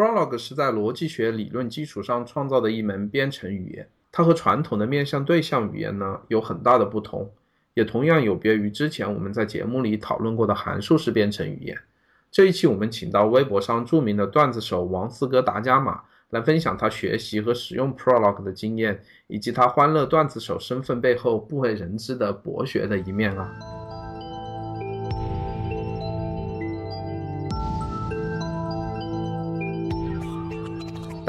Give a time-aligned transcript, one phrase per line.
[0.00, 7.30] Prolog 是在逻辑学理论基础上创造的一门编程语言，它和传统的面向对象语言呢有很大的不同，
[7.74, 11.76] 也同样有别于之前我们在节目里讨论过的函数式编程语言。
[12.30, 23.54] 这一期我们请到微博上著名的段子手王四哥达伽马来分享他学习和使用 Prolog 的经验，以及他欢乐段子手身份背后不为人知的博学的一面啊。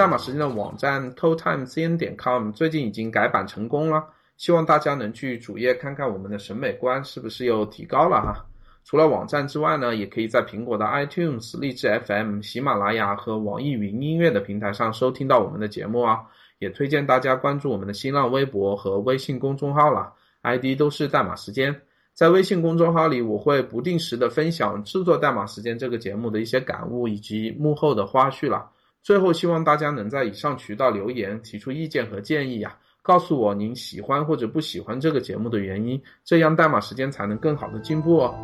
[0.01, 4.03] 代码时间的网站 totimecn 点 com 最近已经改版成功了，
[4.35, 8.43] 希望大家能去主页看看我们的审美观是不是又提高了哈。
[8.83, 16.21] 除了网站之外呢，也可以在苹果的 iTunes、荔枝 FM、喜马拉雅和网易云音乐的平台上收听到我们的节目啊。
[16.57, 20.11] 也推荐大家关注我们的新浪微博和微信公众号了
[20.41, 21.79] ，ID 都是代码时间。
[22.15, 28.67] 在微信公众号里，我会不定时的分享制作代码时间这个节目的一些感悟以及幕后的花絮了。
[29.03, 38.35] 最后，希望大家能在以上渠道留言，提出意见和建议呀，告诉我您喜欢或者不喜欢这个节目的原因，这样代码时间才能更好的进步哦。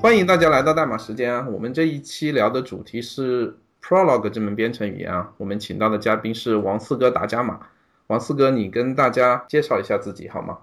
[0.00, 1.44] 欢迎大家来到代码时间啊！
[1.50, 3.52] 我们这一期聊的主题是
[3.82, 5.28] Prolog 这门编程语言啊。
[5.36, 7.58] 我们请到的嘉宾是王四哥达伽马。
[8.06, 10.56] 王四哥，你跟大家介绍一下自己好吗？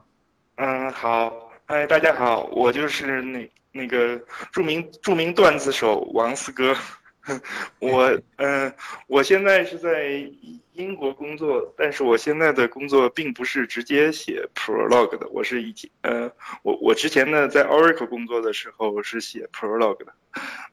[0.56, 1.45] 嗯，好。
[1.67, 4.21] 嗨，大家好，我就是那那个
[4.52, 6.77] 著名著名段子手王四哥。
[7.81, 8.71] 我嗯，
[9.08, 10.31] 我现在是在
[10.73, 20.13] 英国工作，但是我现在的工作并不是直接写 prologue 的，我是以前呃，我我之前呢在 Oracle 工作的时候是写 prologue 的。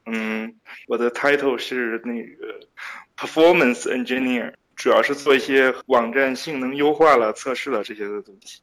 [0.05, 0.55] 嗯，
[0.87, 2.59] 我的 title 是那个
[3.17, 8.61] Performance Engineer，主要是做一些网站性能优化了、测试了这些的东西。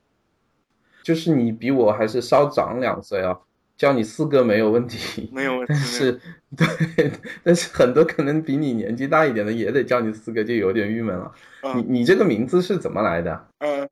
[1.02, 3.38] 就是你比我还是稍长两岁啊，
[3.76, 5.72] 叫你四哥没有问题， 没有问题。
[5.72, 6.20] 但是，
[6.56, 11.32] 对，但是很多可能比你年纪大一点的也得叫你四哥，就有点郁闷了。
[11.75, 13.48] 你你这个名字是怎么来的？
[13.58, 13.88] 嗯，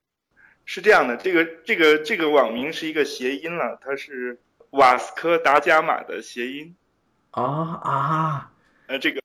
[0.64, 4.38] 是这样的，这个这个这个网名是一个谐音了，它是
[4.70, 6.74] 瓦斯科达伽马的谐音。
[7.30, 8.52] 啊啊，
[8.88, 9.20] 呃，这个，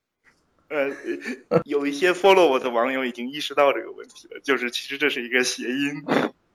[0.68, 6.02] 呃，有一些 follow 我的网友已经意识到这个问题了，就是其实这是一个谐音。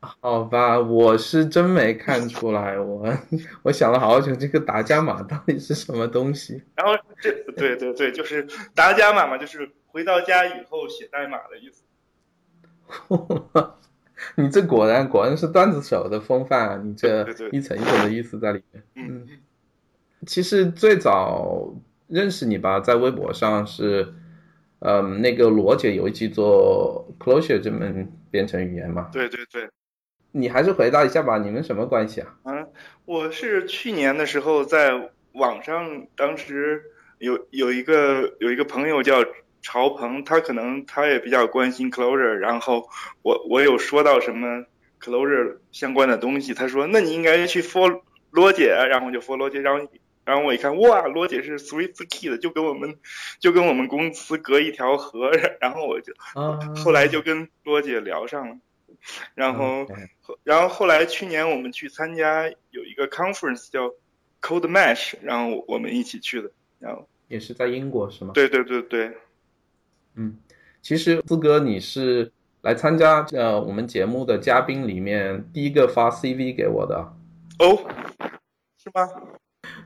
[0.21, 3.05] 好吧，我是真没看出来，我
[3.63, 6.63] 我想了好久，这个达伽马到底是什么东西？
[6.75, 11.83] 然后这对对对，就是达伽马嘛，就是回到家以后写代码的意思。
[14.35, 16.81] 你这果然果然是段子手的风范啊！
[16.83, 17.21] 你这
[17.51, 18.83] 一层一层的意思在里面。
[18.95, 19.27] 嗯，
[20.25, 21.73] 其实最早
[22.07, 24.13] 认识你吧，在微博上是，
[24.79, 29.09] 嗯，那个罗姐有一期做 Closure 这门编程语言嘛？
[29.11, 29.69] 对对对。
[30.31, 32.35] 你还是回答一下吧，你们什么关系啊？
[32.43, 32.71] 嗯，
[33.05, 36.83] 我是去年的时候在网上，当时
[37.17, 39.25] 有有一个有一个朋友叫
[39.63, 42.87] 曹鹏，他可能他也比较关心 Closure，然后
[43.23, 44.65] 我我有说到什么
[45.01, 48.01] Closure 相关的东西，他说那你应该去 follow
[48.31, 49.87] 罗姐，然后就 follow 罗姐，然后
[50.25, 52.97] 然后我一看，哇，罗姐是 Swift Key 的，就跟我们
[53.39, 56.13] 就跟我们公司隔一条河，然后我就
[56.75, 58.57] 后来就跟罗姐聊上了。
[59.33, 59.85] 然后，
[60.43, 63.91] 然后后来去年我们去参加有一个 conference 叫
[64.41, 68.31] Code Mesh，然后我们一起去的，然后也是在英国是吗？
[68.33, 69.11] 对对对对，
[70.15, 70.37] 嗯，
[70.81, 76.97] 其实四哥你是来参加呃我们节目的嘉宾里面第一个发 CV 给我的
[77.59, 77.77] 哦，
[78.77, 79.09] 是吗？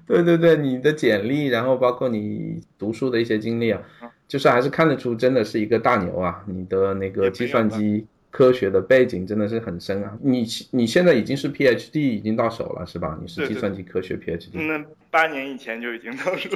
[0.06, 3.81] 对对对，你的简历，然后包括你读书的一些经历啊，
[4.28, 8.06] 就是还是看得出真的是一个大牛啊，你的那个计算机。
[8.33, 10.17] 科学的背景真的是很深啊！
[10.19, 13.16] 你你现在已经是 PhD 已经到手了是吧？
[13.21, 14.49] 你是计算机科学 PhD。
[14.53, 16.49] 那八年以前就已经到手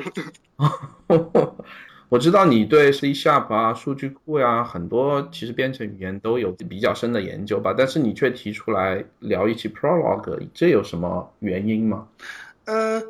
[0.58, 1.56] 了。
[2.10, 7.76] 我知道你对 C Sharp 啊、数据库呀很多其实编程语言都有比较深的研究吧？
[7.78, 12.08] 但是你却提出来聊一期 Prolog，这有什么原因吗？
[12.66, 13.04] 嗯，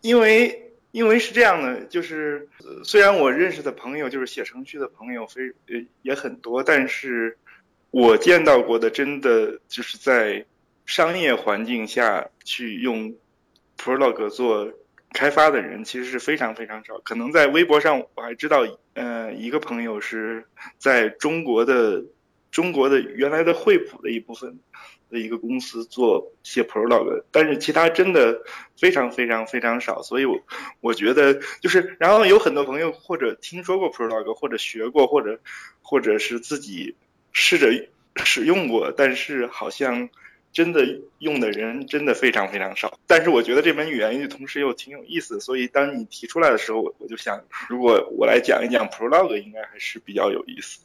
[0.00, 2.48] 因为因为是这样的，就是
[2.84, 7.36] 虽然我认识的朋友就是写程序的朋友非呃也很多，但是。
[7.94, 10.44] 我见到过的，真的就是在
[10.84, 13.14] 商业环境下去用
[13.78, 14.68] Prolog 做
[15.12, 16.98] 开发的人，其实是非常非常少。
[17.04, 20.44] 可能在微博上，我还知道，呃，一个朋友是
[20.76, 22.04] 在中国的
[22.50, 24.58] 中国的原来的惠普的一部分
[25.08, 28.42] 的一个公司做写 Prolog，但是其他真的
[28.76, 30.02] 非常非常非常少。
[30.02, 30.40] 所以，我
[30.80, 35.38] 我觉得就是，然后有很多朋友或者听说过 Prolog，或者学过，或者
[35.80, 36.96] 或者是自己。
[37.34, 37.68] 试着
[38.24, 40.08] 使用过，但是好像
[40.52, 40.86] 真的
[41.18, 42.98] 用的人真的非常非常少。
[43.06, 50.80] 但是我觉得这门语言同时又挺有意思，所以当你提出来的时候，我我就想，如果我来讲一讲 Prolog，应该还是比较有意思。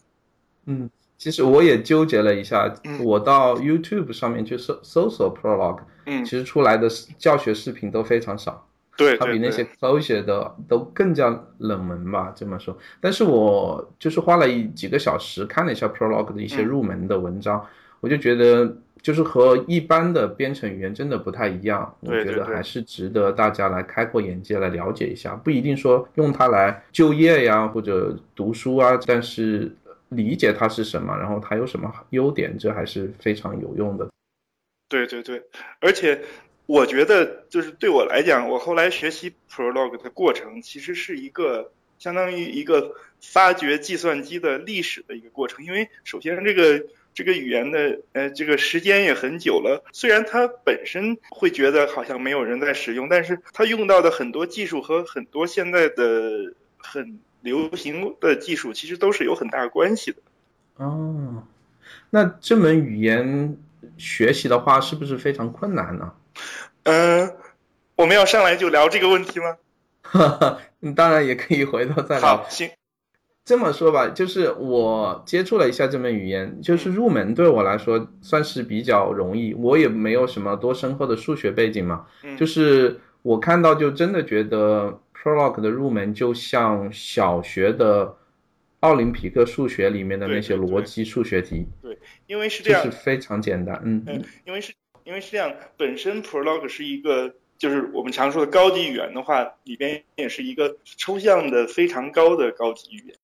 [0.66, 8.69] 嗯，其实我也纠结了一下，我到 YouTube 上面去搜搜索 Prolog，嗯，其实出来的教学视频都非常少。
[9.00, 11.30] 对，它比那些 Clojure 的都更加
[11.60, 12.78] 冷门吧，这么说。
[13.00, 17.66] 但是我就是花了一几个小时看了一下 Prolog 的一些入门的文章，
[18.02, 21.96] 我就觉得就是和一般的编程语言真的不太一样。
[22.02, 25.34] 我觉得还是值得大家来开阔眼界，来了解一下。
[25.34, 29.74] 不一定说用它来就业呀，或者读书啊，但是
[30.10, 34.10] 理解它是什么，然后它有什么优点，这还是非常有用的。
[34.90, 35.42] 对对对，
[35.80, 36.22] 而且。
[36.70, 45.66] 我觉得就是对我来讲，我后来学习 Prolog 的过程，其实是一个相当于一个发掘计算机的历史的一个过程。
[45.66, 46.86] 因为首先这个
[47.16, 60.18] 这个语言的呃这个时间也很久了，虽然它本身会觉得好像没有人在使用，但是它用到的很多技术和很多现在的很流行的技术，其实都是有很大关系的。
[60.76, 61.48] 哦，
[62.12, 63.58] 那这门语言
[63.98, 66.14] 学习的话，是不是非常困难呢？
[66.84, 67.36] 嗯，
[67.96, 69.58] 我们要上来就聊这个问题吗？
[70.02, 70.60] 哈哈，
[70.96, 72.38] 当然也可以回头再聊。
[72.38, 72.70] 好，行。
[73.46, 79.56] 这么说吧，就是我接触了一下这门语言，就是入门对我来说算是比较容易。
[79.56, 82.06] 我也没有什么多深厚的数学背景嘛，
[82.38, 88.16] 就是我看到就真的觉得 Prolog 的入门就像小学的
[88.82, 91.66] 奥林匹克数学里面的那些逻辑数学题。
[91.82, 91.98] 对，
[92.28, 93.82] 因为是这样，是非常简单。
[93.84, 94.72] 嗯嗯，因为是。
[95.10, 103.18] 因为是这样，本身 Prolog 是一个，就是我们常说的高级语言的话，里边也是一个抽象的非常高的高级语言。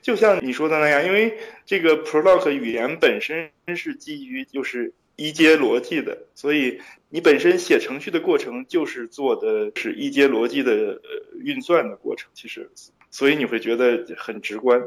[0.00, 6.80] 就像你说的那样，因为这个 Prolog 语言本身是基于就是一阶逻辑的，所以
[7.10, 10.98] 你本身写程序的过程就是做的是一阶逻辑的
[11.38, 12.30] 运算的过程。
[12.32, 12.70] 其实，
[13.10, 14.82] 所以你会觉得很直观。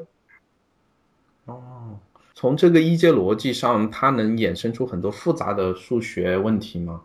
[1.45, 1.99] 哦。
[2.41, 7.03] 从这个一阶逻辑上，它能衍生出很多复杂的数学问题吗？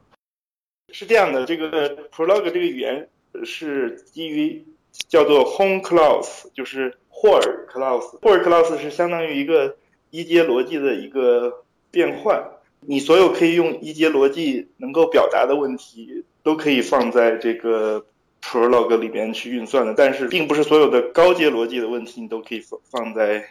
[0.90, 3.06] 是这样的，这个 Prolog 这个语言
[3.44, 4.64] 是基于
[5.10, 8.18] 叫做 Home Clause，就是霍尔 Clause。
[8.22, 9.76] 霍尔 Clause 是相当于一个
[10.08, 12.42] 一阶逻辑的一个变换。
[12.80, 18.02] 你所有可以用一阶逻辑能够表达的问题，都可以放在这个
[18.40, 19.92] Prolog 里边去运算的。
[19.94, 23.44] 但是，并不是所有的高阶逻辑的问题，你都可以放放在。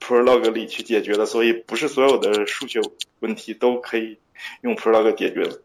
[0.00, 2.80] Prolog 里去解决的，所以不是所有的数学
[3.20, 4.18] 问题都可以
[4.62, 5.60] 用 Prolog 解决的。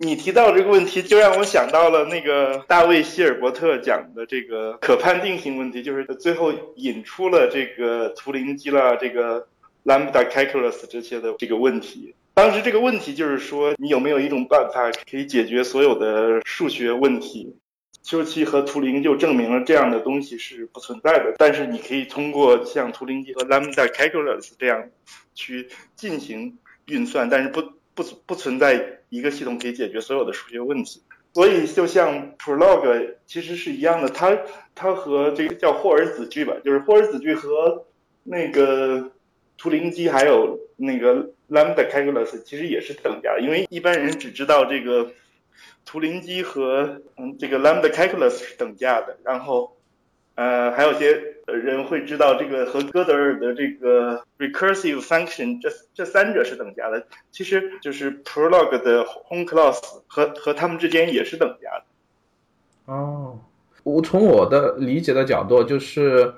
[0.00, 9.48] 你提到这个问题，就让我想到了那个大卫希尔伯特讲的这个可判定性问题，就是最后引出了这个图灵机了，这个
[9.84, 12.14] Lambda Calculus 这些的这个问题。
[12.34, 17.56] 当时这个问题就是说，你有没有一种办法可以解决所有的数学问题？
[18.08, 24.88] 休戚和图灵就证明了这样的东西是不存在的，但是你可以通过像图灵机和 Lambda Calculus 这样
[25.34, 26.56] 去进行
[26.86, 27.60] 运算，但是不
[27.94, 31.02] 不不存在一个系统可以解决所有的数学问题。
[31.34, 34.38] 所以就像 Prolog 其实是一样的，它
[34.74, 37.84] 它和这个叫霍尔子句吧，就是霍尔子句和
[38.24, 39.12] 那个
[39.58, 45.12] 图灵机还有那个 Lambda Calculus 其实也是等价，因为一般人只知道这个。
[45.88, 49.74] 图灵机和嗯这个 Lambda Calculus 是等价的，然后
[50.34, 62.92] 呃还有些人会知道这个和哥德尔的这个 recursive function 这这三者是等价的，其实就是 Prolog 的 Home Clause 和和它们之间也是等价的。
[62.92, 63.38] 哦，
[63.82, 66.34] 我从我的理解的角度就是。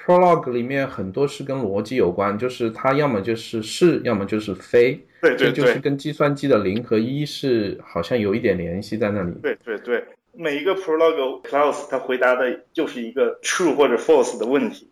[0.00, 9.32] Prolog 里面很多是跟逻辑有关，就是它要么就是是，要么就是非，对对对，就是跟计算机的零和一是好像有一点联系在那里。
[9.42, 14.88] 对对对，每一个 prologue clause 它回答的就是一个 true 或者 false 的问题。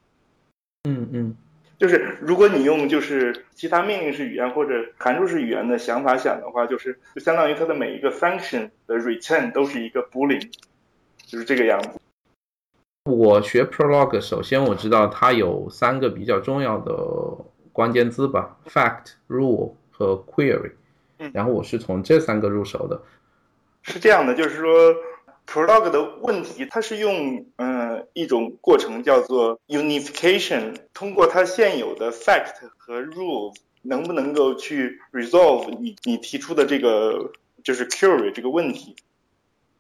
[0.88, 1.37] 嗯嗯，
[1.78, 10.49] 就是如果你用就是其他命令式语言或者函数式语言的想法想的话，就是就相当于它的每一个 function 的 return 都是一个 boolean，
[11.25, 11.90] 就是这个样子。
[13.09, 16.92] 我学 Prolog，首先我知道它有三个比较重要的
[17.73, 20.73] 关键字吧，fact、rule 和 query。
[21.33, 23.00] 然后我是从这三个入手的。
[23.83, 24.95] 是这样的，就是说
[25.47, 37.33] Prolog 的问题，它是用嗯一种过程叫做 unification，通过它现有的 fact 和 rule，能不能够去 resolve 你你提出的这个
[37.65, 38.95] 就是 query 这个问题，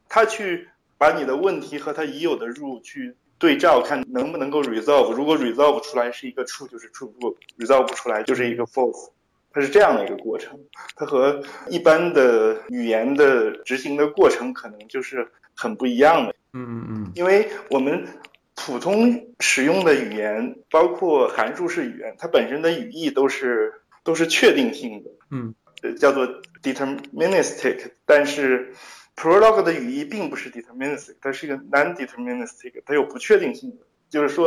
[0.08, 0.68] 它去。
[0.98, 5.12] 把你的问题和它已有的 rule 去对照，看能不能够 resolve。
[5.12, 9.10] 如果 resolve 出来是一个 true，就是 true；如果 resolve 不出来，就是一个 false。
[9.56, 10.60] 它是这样的一个过程，
[10.96, 16.34] 它和一般的语言的执行的过程可能就是很不一样的。
[16.52, 18.06] 嗯嗯因为我们
[18.54, 23.72] 普通使用的语言，包括函数式语言，它本身的语义都是
[24.04, 26.28] 都是确定性的，嗯呃，叫做
[26.62, 27.92] deterministic。
[28.04, 28.74] 但是
[29.16, 33.76] Prolog 的语义并不是 deterministic，它是一个 non-deterministic，它有不确定性的。
[34.10, 34.46] 就是说，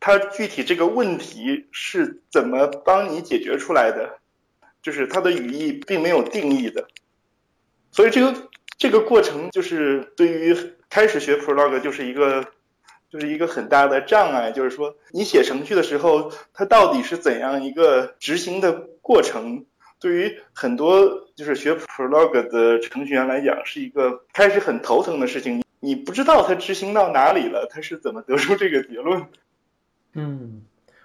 [0.00, 4.18] 它具体这个问题是怎么帮你解决出来的，
[4.82, 6.86] 就是它的语义并没有定义的。
[7.92, 10.56] 所以这个这个过程就是对于
[10.88, 12.46] 开始学 Prolog 就是一个
[13.10, 19.64] 就是一个很大的障碍，就是说你写程序的时候，它到底是怎样一个执行的过程？
[19.98, 25.62] 对于很多就是学 Prolog 的程序员来讲，是一个开始很头疼的事情。
[25.78, 29.26] 你不知道它执行到哪里了，它是怎么得出这个结论？
[30.14, 30.62] 嗯，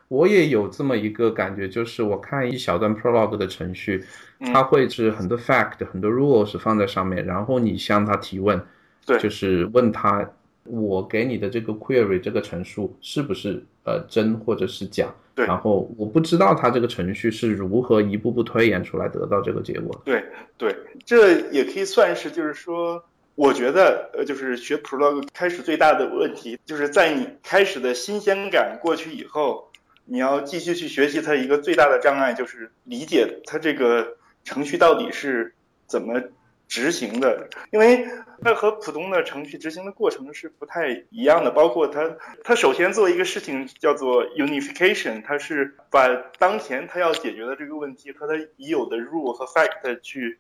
[0.08, 4.04] 我也有这么一个感觉，就是我看一小段 Prolog 的程序，
[4.40, 4.54] 嗯。
[4.54, 8.62] 它会是很多 fact、很多 rules 放在上面，然后你向它提问，
[9.06, 9.18] 对。
[9.20, 10.30] 就是问他
[10.64, 15.46] 我给你的这个 query 这个陈述是不是呃真或者是假，对。
[15.46, 20.02] 然后我不知道他这个程序是如何一步步推演出来得到这个结果。
[20.04, 20.24] 对
[20.58, 23.04] 对，这也可以算是，就是说，
[23.36, 29.70] 我觉得，呃，就是学 Prolog 开始最大的问题，就是在你开始的新鲜感过去以后，
[30.06, 35.54] 你要继续去学习它一个最大的障碍，就是理解它这个程序到底是
[35.88, 36.22] 怎么
[36.68, 38.08] 执行的，因为
[38.42, 46.08] 它和普通的程序执行的过程是不太一样的，包括它，它首先做一个事情叫做 unification，它是把
[46.38, 50.40] 当前它要解决的这个问题和它已有的 rule 和 fact 去，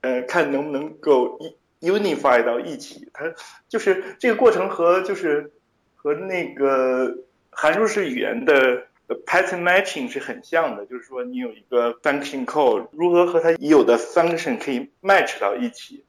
[0.00, 1.38] 呃，看能不能够
[1.80, 3.08] unify 到一起。
[3.12, 3.32] 它
[3.68, 5.52] 就是这个过程和就是
[5.96, 7.18] 和那个
[7.50, 8.86] 函数式语言的
[9.26, 16.04] pattern matching 是很像的，就是说你有一个 function call，如何和它已有的 function 可以 match 到一起。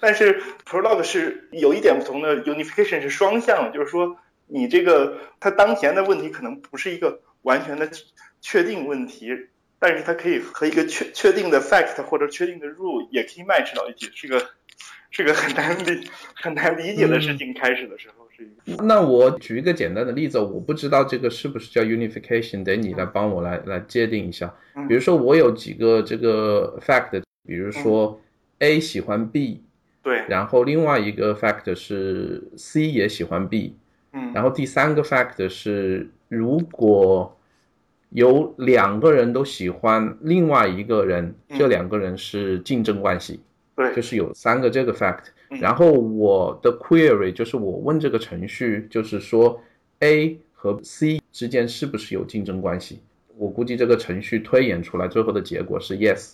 [0.00, 4.16] 但是 Prolog 是有一点不同的，unification 是双向的，就是说
[4.48, 7.88] 你这个它当前的问题可能不是一个完全的
[8.40, 9.30] 确定问题，
[9.78, 14.50] 但是它可以和一个确确定的 fact 或者确定的 rule 也可以 match 到一起，是个
[15.10, 17.54] 是个很难理很难理解的事情。
[17.54, 18.21] 开始的时候
[18.84, 24.54] 那我举一个简单的例子，我不知道这个是不是叫 unification，得你来帮我来来界定一下。
[24.74, 24.86] 嗯。
[24.86, 28.20] 比如说我有几个这个 fact，比如说
[28.60, 29.62] A 喜欢 B，
[30.02, 33.76] 对，然后另外一个 fact 是 C 也喜欢 B，
[34.12, 34.32] 嗯。
[34.32, 37.36] 然后第三个 fact 是如果
[38.10, 41.58] 有两个人都喜欢另外一个人，嗯。
[41.58, 43.40] 这两个人是竞争关系，
[43.74, 45.24] 对，就是有三个这个 fact。
[45.50, 49.60] 嗯然后我的 query 就是我问这个程序，就是说
[49.98, 53.00] A 和 C 之间是不是有竞争关系？
[53.36, 56.32] 我估计这个程序推演出来最后的结果是 yes。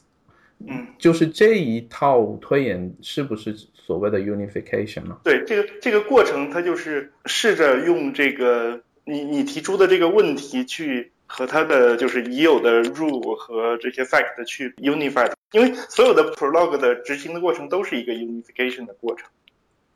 [0.61, 5.19] 嗯，就是这一套推演是不是所谓的 unification 呢？
[5.25, 19.29] 对，这个这个过程，它就是试着用这个你你提出的这个问题去和它的就是已有的 rule 和这些 fact 去 unify，因为所有的 prolog 的执行的过程都是一个 unification 的过程。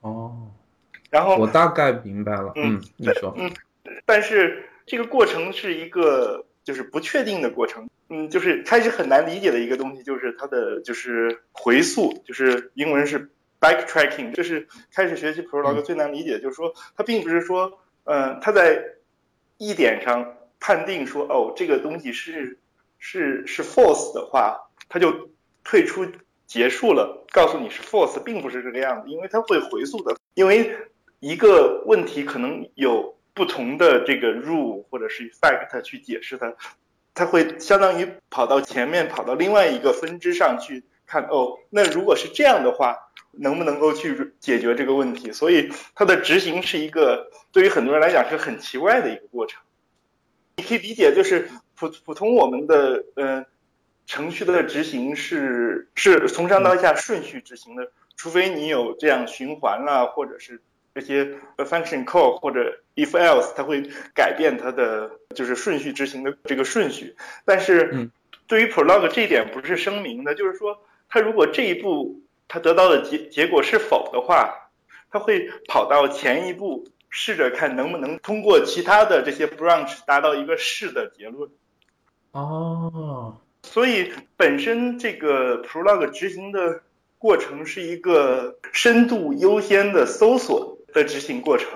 [0.00, 0.50] 哦，
[1.11, 2.52] 然后我大概明白了。
[2.56, 3.35] 嗯嗯，你说。
[3.37, 3.50] 嗯，
[4.04, 13.30] 但是这个过程是一个就是不确定的过程，嗯，就是开始很难理解的一个东西，就是它的就是回溯，就是英文是
[13.61, 18.82] backtracking，就是开始学习 Prolog 最难理解，就是说它并不是说，呃，它在
[19.59, 22.59] 一点上判定说，哦，这个东西是
[22.99, 25.30] 是是 false 的话，它就
[25.64, 26.07] 退出
[26.47, 30.76] 结束了，告诉你是 false，并不是这个样子，因为它会回溯的，因为
[31.21, 36.54] 一个问题可能有不同的这个 rule 或者是 fact 去解释它，
[37.14, 42.97] 它会相当于跑到前面，跑到另外一个分支上去看，哦，那如果是这样的话，
[43.31, 45.33] 能不能够去解决这个问题？
[45.33, 49.62] 所以它的执行是一个对于很多人来讲是很奇怪的一个过程。
[50.57, 53.45] 你可以理解，就是普普通我们的呃
[54.06, 60.61] 程序的执行是是从上到下顺序执行的，除非你有这样循环啦，或者是
[60.94, 61.25] 这些
[61.56, 63.82] function call 或者 if else，它会
[64.14, 67.16] 改变它的就是顺序执行的这个顺序。
[67.44, 68.11] 但是嗯
[68.47, 74.71] 对于 prolog 这一点不是声明的，就是说它如果这一步它得到的结结果是否的话，
[75.11, 81.49] 它会跑到前一步，试着看能不能通过其他的这些 branch 达到一个是的结论。
[82.32, 86.83] 哦，所以本身这个 prolog 执行的
[87.19, 91.69] 过程是一个深度优先的搜索的执行过程。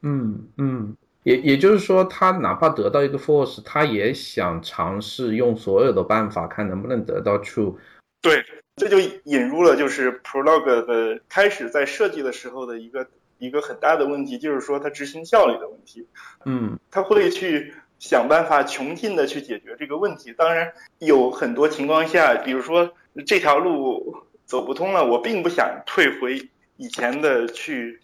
[0.00, 7.74] 嗯嗯，也也就是说，他哪怕得到一个 false，他也想尝试用所有的办法，看能不能得到 true。
[8.20, 8.44] 对，
[8.76, 13.06] 这就引入了就是 Prolog 的开始在设计的时候的一个
[13.38, 16.06] 一个很大的问题，就是说它执行效率的问题。
[16.44, 20.32] 嗯，他会去想办法穷尽的去解决这个问题。
[20.32, 22.92] 当然，有很多情况下，比如说
[23.26, 28.00] 这条路走不通了，我并不想退回以前的去。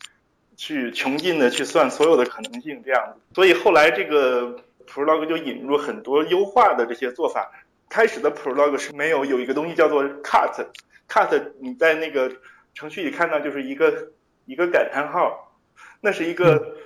[0.56, 3.20] 去穷尽的去算所有的可能性，这样子。
[3.34, 7.50] 所以后来这个 Prolog 就引入很多优化的这些做法。
[7.88, 12.30] 开始的 Prolog 是没有有一个东西叫做 cut，cut 你在那个
[12.72, 14.12] 程序里看到就是一个
[14.46, 15.58] 一个感叹号，
[16.00, 16.76] 那是一个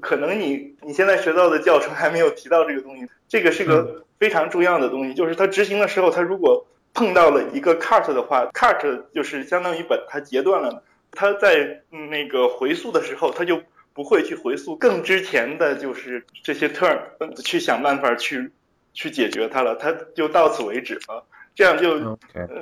[0.00, 3.06] 可能你你现在学到的教程还没有提到这个东西。
[3.28, 10.82] 这个是个非常重要的东西，就是它执行的时候，它如果碰到了一个 cut 的话，cut 就是相当于把它截断了。
[11.10, 13.60] 它在那个回溯的时候，它就
[13.92, 16.98] 不会去回溯更之前的就是这些 turn，
[17.42, 18.50] 去想办法去
[18.92, 21.24] 去解决它了，它就到此为止了。
[21.54, 22.16] 这样就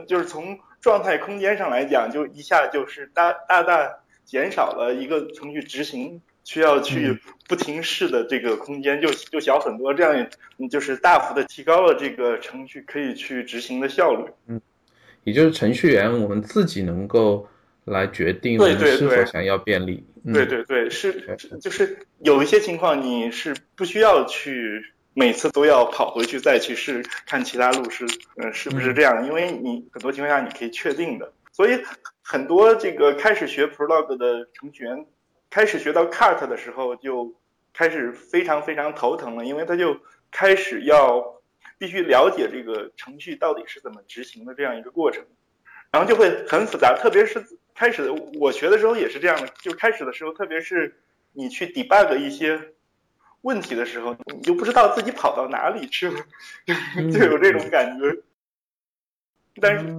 [0.07, 3.91] 就是从状态空间上来讲，就一下就是大大大
[4.25, 7.18] 减少了一个程序执行需要去
[7.49, 9.92] 不停试的这个空间，就就小很多。
[9.94, 10.28] 这样
[10.70, 14.25] 就是大幅的提高了这个程序可以去执行的效率。
[14.46, 14.61] 嗯，
[15.25, 17.49] 也就是程序员我们自己能够。
[17.84, 20.06] 来决定我们是否想要便利。
[20.32, 24.80] 对对对，是就是有一些情况你是不需要去
[25.14, 28.06] 每次都要跑回去再去试看其他路是
[28.37, 31.32] 嗯是不是这样，因为你很多情况下你可以确定的。
[31.50, 31.80] 所以
[32.22, 35.04] 很多这个开始学 Prolog 的程序员，
[35.52, 37.35] 开始学到 Cut 的时候就
[37.75, 41.42] 开始非常非常头疼了，因为他就开始要
[41.76, 45.23] 必须了解这个程序到底是怎么执行的这样一个过程，
[45.90, 47.44] 然后就会很复杂，特别是。
[47.75, 50.94] 开始我学的时候也是这样的，就开始的时候，特别是
[51.32, 52.61] 你去 debug 一些
[53.40, 56.21] 问题的时候，你就不知道自己跑到哪里去了，
[57.11, 58.14] 就有这种感觉。
[59.59, 59.97] 但是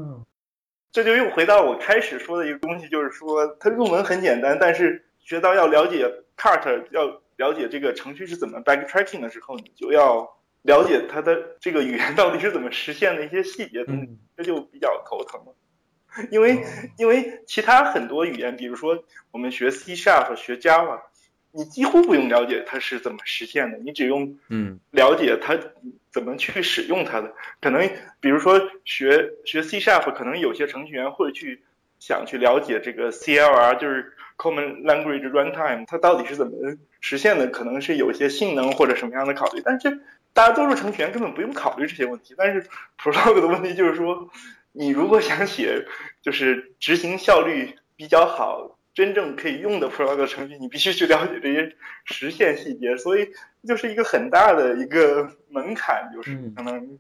[0.92, 10.30] 这就又回到我开始说的一个东西，就是说它入门很简单，但是学到要了解 cart，要了解这个程序是怎么 backtracking 的时候，你就要
[10.62, 15.56] 了解它的这个语言到底是怎么实现的一些细节东西，这就比较头疼了。
[16.30, 16.64] 因为
[17.00, 21.02] 因为其他很多语言，比如说我们学 C Sharp、学 Java，
[21.52, 25.58] 你几乎不用了解它是怎么实现的，你只用嗯了解它
[26.12, 27.34] 怎么去使用它的。
[27.60, 31.64] 可能比如说学学 C Sharp，可能有些程序员会去
[32.06, 36.54] 想去了解这个 CLR，就是 Common Language Runtime，它到底是怎么
[37.00, 39.62] 实现的，可能是有一些性能或者什么样的考虑。
[39.64, 40.02] 但是
[40.34, 42.34] 大多数程序员根本不用考虑这些问题。
[42.38, 42.68] 但是
[43.02, 44.30] Prolog 的问题就是说。
[44.76, 45.86] 你如果想写
[46.24, 53.30] 就是执行效率比较好、真正可以用的 Prolog 程序，你必须去了解这些实现细节，所以
[53.68, 57.00] 就是一个很大的一个门槛，就是相当于。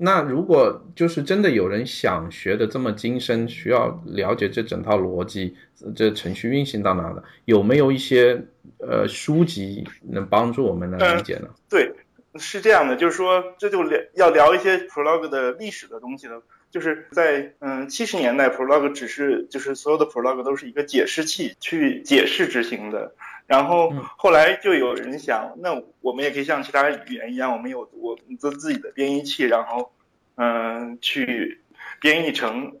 [0.00, 5.56] 那如果就是真的有人想学的这么精深，需要了解这整套逻辑，
[5.94, 8.40] 这程序运行到哪了，有没有一些
[8.78, 11.48] 呃书籍能帮助我们来理解呢？
[11.68, 11.92] 对，
[12.36, 16.40] 是这样的，就是说这就聊要聊一些 Prolog 的历史的东西了。
[16.70, 23.14] 就是在嗯七十年代，Prolog 只是就是所有的 Prolog 都是一个解释器去解释执行的，
[23.48, 29.92] 然后后来就有人想，那我们也可以像其他语言一样，我们有我们自自己的编译器，然后
[30.36, 31.60] 嗯去
[32.00, 32.78] 编译成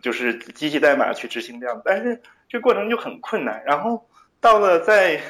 [0.00, 3.64] 就是机器代码去执行这样，但是这过程就很困难。
[3.66, 4.06] 然后
[4.40, 5.20] 到了在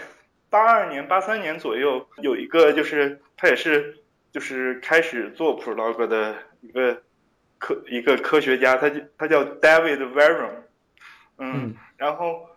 [0.50, 3.96] 八二年、八三年左右，有一个就是他也是
[4.31, 7.00] 就是开始做 Prolog 的一个。
[7.62, 10.48] 科一个科学家，他叫他叫 David Varon，
[11.37, 12.48] 嗯，然后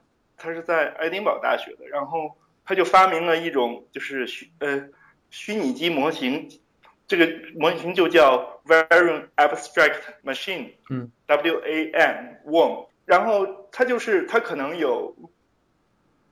[0.43, 4.89] 他是在爱丁堡大学的，然后他就发明了一种就是虚呃
[5.29, 6.49] 虚拟机模型，
[7.08, 15.15] 这个模型就叫 Varon Abstract Machine，嗯，W A N WAM，然后它就是它可能有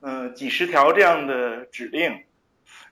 [0.01, 2.25] 嗯几十条这样的指令，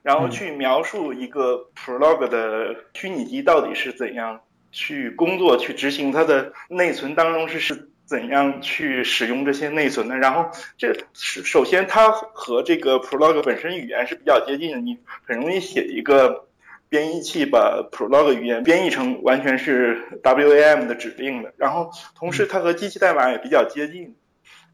[0.02, 4.40] 然后去描述一个 Prolog 的虚拟机到底是怎样。
[4.72, 10.16] 去工作去执行它的内存当中是是怎样去使用这些内存呢？
[10.16, 16.48] 然后这是首先它和这个 Prolog 本身语言是比较接近的，你很容易写一个
[16.88, 21.54] 编译器把 Prolog 语言编译成完全是 WAM 的指令的。
[21.56, 24.12] 然后同时它和机器代码也比较接近，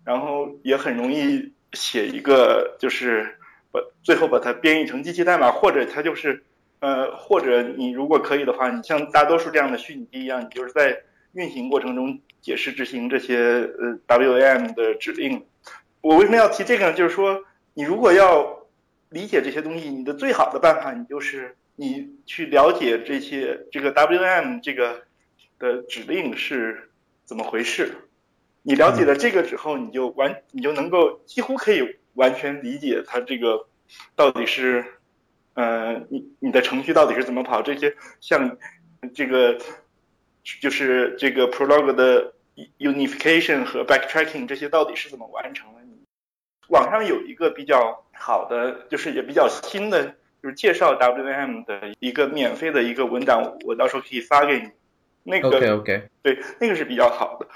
[0.03, 3.37] 然后也很容易写一个就是
[3.71, 6.43] 把最后把它编译成机器代码，或者它就是。
[6.79, 11.01] 呃，或者你如果可以的话，你像大多数这样的虚拟机一样，你就是在
[11.33, 15.45] 运行过程中解释执行这些呃 WAM 的指令。
[16.01, 16.93] 我为什么要提这个呢？
[16.93, 17.43] 就是说，
[17.75, 18.69] 你如果要
[19.09, 25.03] 理解这些东西，你的最好的办法，你就是你去了解这些这个 WAM 这个
[25.59, 26.89] 的指令是
[27.25, 27.91] 怎么回事。
[28.63, 33.67] 你了解了这个之后，你就完，你就能够几乎可以完全理解它这个
[34.15, 34.85] 到底是，
[35.55, 37.61] 呃，你你的程序到底是怎么跑。
[37.61, 38.57] 这些像
[39.13, 39.59] 这个
[40.61, 42.33] 就是这个 prolog 的
[42.79, 45.81] unification 和 backtracking 这些到底是怎么完成的？
[46.69, 54.71] 网上有一个比较好的，就是也比较新的，就是介绍 WM 的一个免费的一个文档，我到时候可以发给你。
[55.23, 57.47] 那个 OK OK，对，那个是比较好的。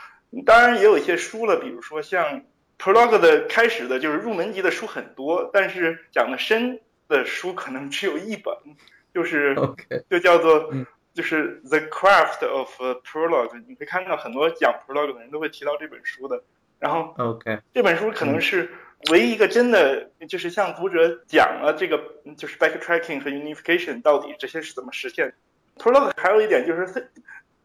[0.44, 2.42] 当然也有一些书了，比如说像
[2.78, 8.54] Prolog 的开始的就是入门级的书很多，但是讲的深的书可能只有一本，
[9.12, 9.56] 就是
[10.08, 10.72] 就叫做
[11.20, 13.62] 就是 The Craft of Prologue，。
[13.68, 16.42] 你会看到很多讲 Prologue 的人都会提到这本书的。
[16.78, 18.70] 然后 OK，这本书可能是
[19.11, 22.02] 唯一一个真的就是向读者讲了这个
[22.37, 25.35] 就是 backtracking 和 unification 到底这些是怎么实现。
[25.76, 27.02] Prologue 还有一点就是它。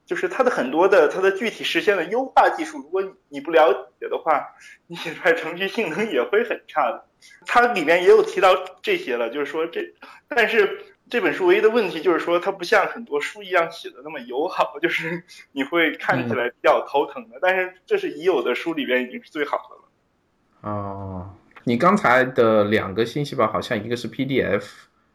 [0.05, 4.53] 就是它的很多的它的具体实现的优化技术，如果你不了解的话，
[4.85, 7.03] 你写出来程序性能也会很差的。
[7.47, 9.81] 它里面也有提到这些了，就是说这，
[10.27, 17.37] 但是这本书唯一的问题就是说它不像很多书一样写的那么友好，就是你会看起来比较头疼的。
[17.41, 20.71] 但是这是已有的书里边已经是最好的了。
[20.71, 21.29] 哦，
[21.63, 24.63] 你刚才的两个信息吧，好像一个是 PDF。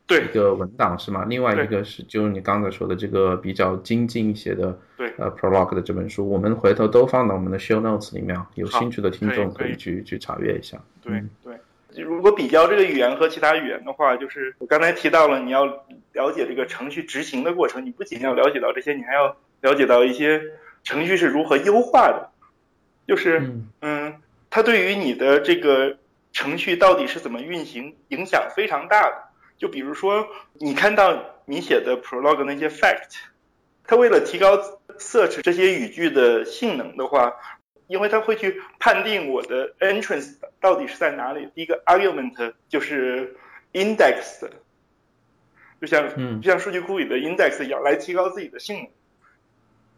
[0.07, 1.25] 对一个文档是吗？
[1.29, 10.83] 另外一个是就是你刚才说的这个比较精进一些的，对，呃，Prolog 的这本书，我们回头都放到我们的 Show Notes 里面，有兴趣的听众可以去去查阅一下。
[11.01, 11.23] 对对，
[12.21, 15.65] 如果比较这个语言和其他语言的话，就是我刚才提到了，你要
[16.13, 20.43] 了解这个程序执行的过程，你不仅要了解到这些，你还要了解到一些
[20.85, 22.29] 程序是如何优化的，
[23.09, 25.97] 就是嗯，它对于你的这个
[26.31, 29.17] 程序到底是怎么运行影响非常大的。
[29.57, 33.17] 就比如说，你看到你写的 prolog 那些 fact，
[33.85, 34.59] 它为了提高
[34.99, 37.33] search 这些语句的性能的话，
[37.91, 41.49] 因为它会去判定我的 entrance 到底是在哪里。
[41.57, 43.37] 第一个 argument 就是
[43.73, 44.49] index，
[45.81, 48.89] 就像就像数据库里的 index 一样，来提高自己的性能。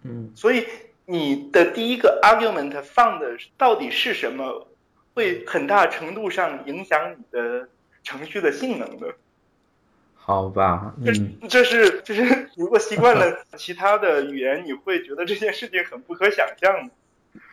[0.05, 0.67] 嗯，所以
[1.05, 4.67] 你的第一个 argument 放的到底是什么，
[5.13, 7.69] 会很大程度上影响你的
[8.03, 9.15] 程序的性能的。
[10.15, 16.95] 好吧，嗯，这是就是，如果习惯了其他的语言，你会觉得这件事情很不可想象的。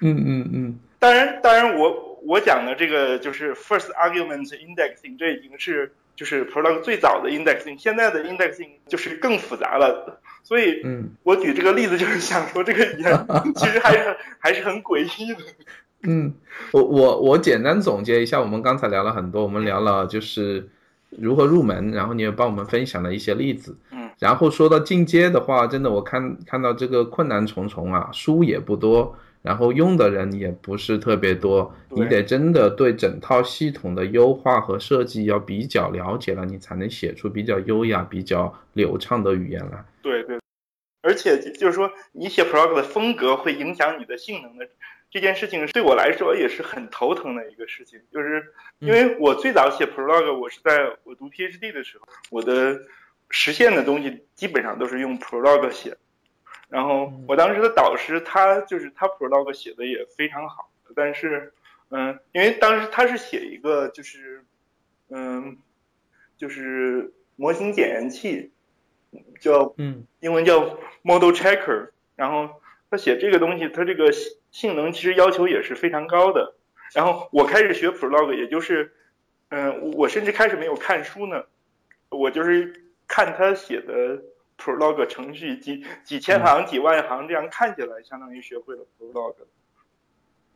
[0.01, 0.79] 嗯嗯嗯。
[0.99, 10.19] 当然，当然，我我讲的这个就是 first argument indexing，这已经是就是 product 最早的 indexing，现在的 indexing 就是更复杂了。
[10.43, 15.39] 所以，嗯，我举这个例子就是想说，这个语言 其实还是还是很诡异的。
[16.03, 16.33] 嗯，
[16.71, 20.69] 我我我简单总结一下，我们刚才聊了很多，我们聊了就是。
[21.17, 21.89] 如何入门？
[21.91, 39.83] 然后你也帮我们分享了一些例子，嗯，然后说到进阶的话，真的我看看到这个困难重重啊，书也不多，然后用的人也不是特别多，你得真的对整套系统的优化和设计要比较了解了，你才能写出比较优雅、比较流畅的语言来。
[40.01, 40.39] 对对，
[41.01, 44.67] 而且就是说，你写 prog 的风格会影响你的性能的。
[45.11, 48.43] 这件事情对我来说也是很头疼的一个事情，就是
[48.77, 52.79] 因为我最早写 Prolog，我是在我读 PhD 的时候，我的
[53.31, 55.97] 实现的东西基本上都是用 Prolog 写，
[56.69, 61.53] 然后我当时的导师他就是他 Prolog 写的也非常好，但是
[61.89, 64.45] 嗯，因为当时他是写一个就是
[65.09, 65.57] 嗯，
[66.37, 68.51] 就是模型检验器，
[69.41, 74.09] 叫嗯，英文叫 Model Checker，然后他写这个东西，他这个。
[74.51, 76.55] 性能其实要求也是非常高的，
[76.95, 78.91] 然后我开始学 Prolog，也就是，
[79.49, 81.43] 嗯，我甚至开始没有看书呢，
[82.09, 82.73] 我就是
[83.07, 84.23] 看他写的
[84.59, 89.35] Prolog 程序，几几千行、几万行这样看起来，相当于学会了 Prolog。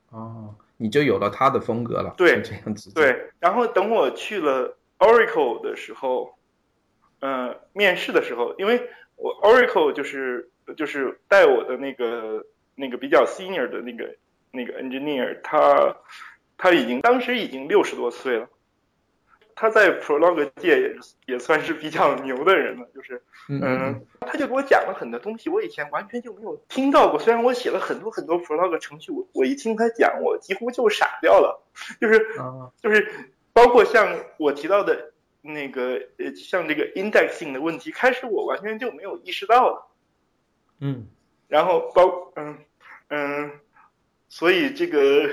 [0.09, 2.13] 哦，你就有了他的风格了。
[2.17, 2.93] 对，这样子。
[2.93, 6.37] 对，然后等我去了 Oracle 的时候，
[7.21, 12.45] 嗯，面试的时候，因为我 Oracle 就是就是带我的那个。
[12.75, 14.15] 那个比较 senior 的那个
[14.49, 15.95] 那个 engineer，他
[16.57, 18.49] 他已经当时已经六十多岁了，
[19.55, 27.19] 他在 Prolog 界也也算是比较牛的人了，就是嗯，他就给我讲了很多东西，我以前完全就没有听到过。
[27.19, 31.63] 虽然我写了很多很多 Prolog 程序，我我一听他讲，我几乎就傻掉了，
[31.99, 32.25] 就是
[32.81, 35.11] 就是包括像我提到的
[35.41, 39.87] 那个呃，像这个 indexing 的问题，开始我完全就没有意识到了，
[40.79, 41.07] 嗯。
[41.49, 42.57] 然后包嗯
[43.09, 43.51] 嗯，
[44.27, 45.29] 所以这个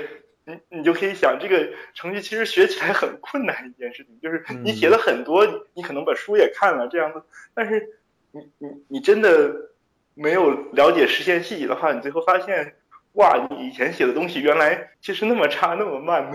[0.51, 7.87] 你你就可以想，这个程序其实学起来很困难一件事情，就是你写了很多，你可能把书也看了这样子，但是
[8.31, 9.71] 你你你真的
[10.13, 12.75] 没有了解实现细节的话，你最后发现，
[13.13, 16.31] 哇，你以前写的东西原来其实那么差那么慢。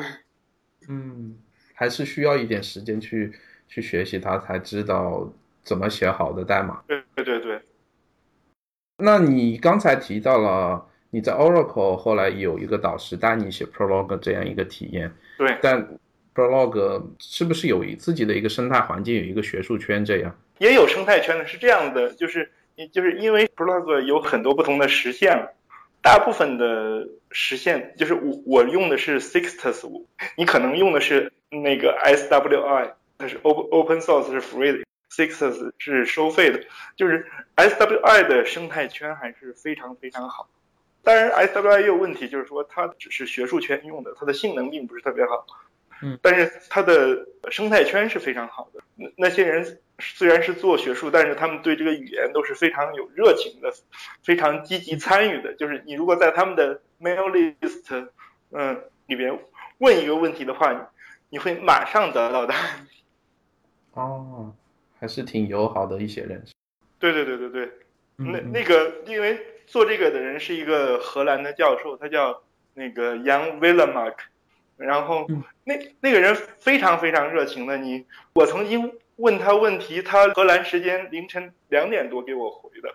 [0.88, 1.38] 嗯，
[1.74, 3.32] 还是需要一点时间去
[3.68, 5.30] 去学习它，才知道
[5.62, 6.82] 怎么写好的代码。
[6.86, 7.60] 对对对对。
[8.98, 10.88] 那你刚才提到了。
[11.16, 15.56] 你在 Oracle 后来有一个导师带你写 Prolog 这样一个体验，对。
[15.62, 15.98] 但
[16.34, 20.38] Prolog 是不是有自己的一个生态环境，有一个学术圈这样？
[20.58, 25.48] 也有生态圈的，是这样的，就是你就是因为 Prolog 有很多不同的实现，
[26.02, 30.04] 大部分的实现就是我我用的是 Sixtus，
[30.36, 36.60] 你可能用的是那个 SWI，它是 Open Open Source 是 free 的，Sixtus 是收费的，
[36.94, 37.26] 就是
[37.56, 40.46] SWI 的生态圈还是非常非常好。
[41.06, 45.46] 当然，SWI 也有问题，就是说它只是学术圈用的，它的性能并不是特别好。
[46.02, 48.80] 嗯，但是它的生态圈是非常好的。
[48.96, 53.72] 那那些人虽然是做学术，但是他们对这个语言都是非常有热情的，
[54.24, 55.54] 非常积极参与的。
[55.54, 58.08] 就是你如果在他们的 mail list，
[58.50, 59.38] 嗯，里边
[59.78, 60.90] 问一个问题的话，
[61.30, 62.86] 你会马上得到答案。
[63.92, 64.52] 哦，
[64.98, 66.44] 还是挺友好的一些人。
[66.98, 67.72] 对对对对对，
[68.16, 69.38] 那那个因为。
[69.68, 72.40] 做这个的人是一个荷兰的教授，他叫
[72.74, 74.14] 那个 Jan Willemark，
[74.76, 75.26] 然后
[75.64, 82.94] 那那个人非常非常热情的，你我曾经问他问题，他荷兰时间凌晨两点多给我回的，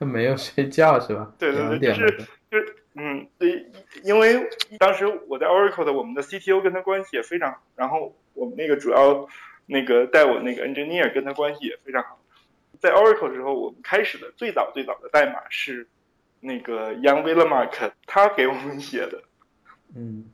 [0.00, 1.32] 他没有睡觉是吧？
[1.38, 3.70] 对对对，就是就是嗯，对，
[4.02, 4.50] 因为
[4.80, 9.28] 当时我在 Oracle 的，我们的 CTO 跟他关系也非常好，然后我们那个主要
[9.66, 12.18] 那个带我那个 engineer 跟他关系也非常好。
[12.80, 15.86] 在 Oracle 时候，我们开始的最早最早的代码是
[16.40, 19.22] 那个 Young Willemark 他给我们写的。
[19.96, 20.24] 嗯，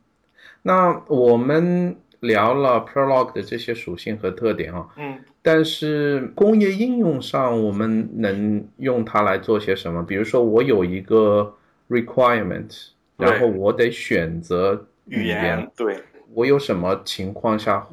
[0.62, 4.88] 那我们聊了 Prolog 的这些属性和特点啊。
[4.96, 5.18] 嗯。
[5.42, 10.02] 但是工业应用上，我们能用它来做些什么？
[10.02, 11.54] 比如说，我有一个
[11.90, 15.70] requirement，然后我得选择语言。
[15.76, 15.98] 对。
[16.32, 17.86] 我有什么情况下，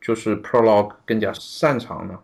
[0.00, 2.18] 就是 Prolog 更加擅长呢？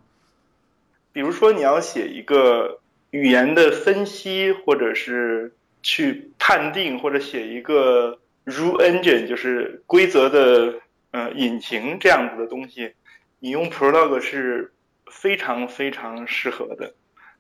[1.15, 10.75] 比如说，你要写一个语言的分析，或者是去判定，或者写一个 rule engine，就是规则的
[11.13, 12.93] 呃引擎这样子的东西，
[13.39, 14.73] 你用 Prolog 是
[15.07, 16.93] 非常非常适合的。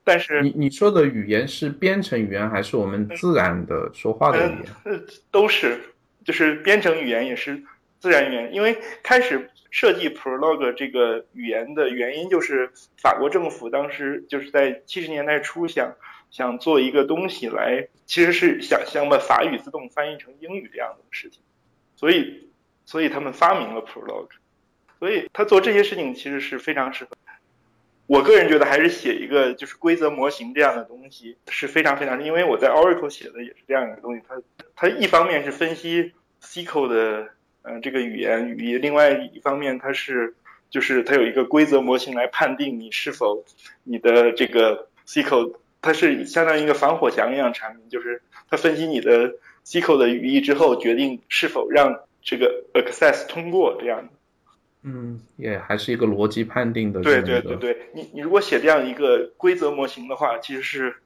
[0.04, 4.66] 但是你你说的语言是编程语言，还是我们自然的说话的语言？
[4.84, 5.00] 呃，
[5.32, 5.80] 都是，
[6.24, 7.60] 就是编程语言也是
[8.04, 9.50] 自然语言，因为开始。
[9.70, 15.96] 设计 Prolog 这个语言的原因就是法国政府当时就是在七十年代初想
[16.30, 21.42] 想做一个东西来，其实是想想把法语自动翻译成英语这样的事情，
[21.96, 22.48] 所以
[22.86, 24.28] 所以他们发明了 Prolog，
[25.00, 27.10] 所以他做这些事情其实是非常适合。
[28.06, 34.40] 我个人觉得还是写一个就是规则模型这样的东西是非常非常，因为我在 Oracle 写的也是这样一个东西，它
[34.76, 37.30] 它一方面是分析 SQL 的。
[37.66, 40.34] 嗯，这个语言语义，另外一方面，它是
[40.68, 43.42] 就是它有一个规则模型来判定你是否
[43.84, 54.08] 你的这个 SQL，它是相当于一个防火墙一样产品，就是它分析你的 SQL 的语义之后，决定是否让这个 access 通过这样的。
[54.82, 57.00] 嗯，也还是一个逻辑判定的。
[57.00, 60.96] 对对对对，你你如果写这样一个规则模型的话，其实是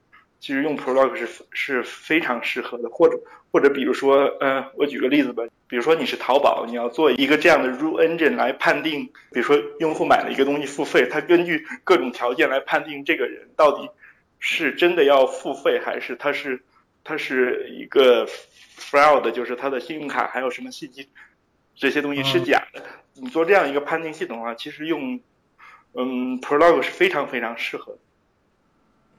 [0.40, 3.18] 其实用 Prolog 是是非常适合的，或者
[3.51, 5.42] 或者比如说，嗯，我举个例子吧。
[5.66, 13.90] 比如说你是淘宝，你要做一个这样的 rule engine 来判定，比如说用户买了一个东西付费，他根据各种条件来判定这个人到底
[14.38, 16.62] 是真的要付费，还是他是
[17.05, 18.27] 他是一个
[18.79, 21.07] fraud，就是他的信用卡还有什么信息
[21.77, 22.83] 这些东西是假的。
[23.14, 25.20] 你做这样一个判定系统的话，其实用
[25.92, 27.98] 嗯 Prolog 是非常非常适合的。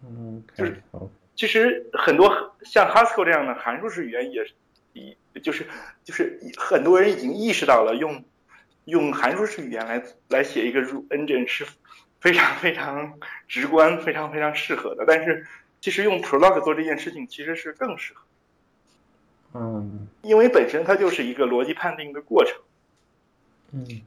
[0.03, 0.81] 嗯，就是
[1.35, 4.53] 其实很多像 Haskell 这样的函数式语言也是。
[4.93, 5.67] 一就是
[6.03, 8.25] 就是很多人已经意识到了用
[8.85, 11.63] 用函数式语言来来写一个 rule engine 是
[12.19, 13.13] 非常非常
[13.47, 15.05] 直观、非常非常适合的。
[15.07, 15.45] 但是
[15.79, 18.21] 其实用 Prolog 做这件事情其实是更适合。
[19.53, 22.57] 嗯，因为本身它就是一个逻辑判定的过程。
[23.71, 24.01] 嗯，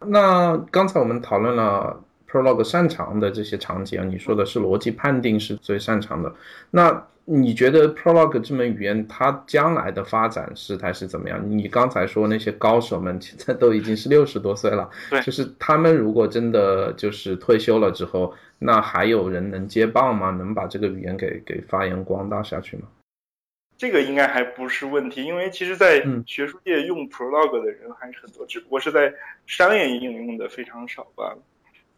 [0.00, 6.34] 那刚才我们讨论了 Prolog 擅长的这些场景，你说的是逻辑判定是最擅长的，
[6.70, 7.06] 那。
[7.24, 11.40] 你觉得 Prolog 这门语言它将来的发展势态是怎么样？
[11.48, 20.32] 你刚才说那些高手们现在都已经是六十多岁了，对，就是他们如果真的就是退休了之后，那还有人能接棒吗？
[20.32, 22.88] 能把这个语言给给发扬光大下去吗？
[23.78, 29.14] 这个应该还不是问题，因为其实，在嗯学术界用 Prolog 的人还是很多，只不过是在
[29.46, 31.38] 商业应用的非常少罢了。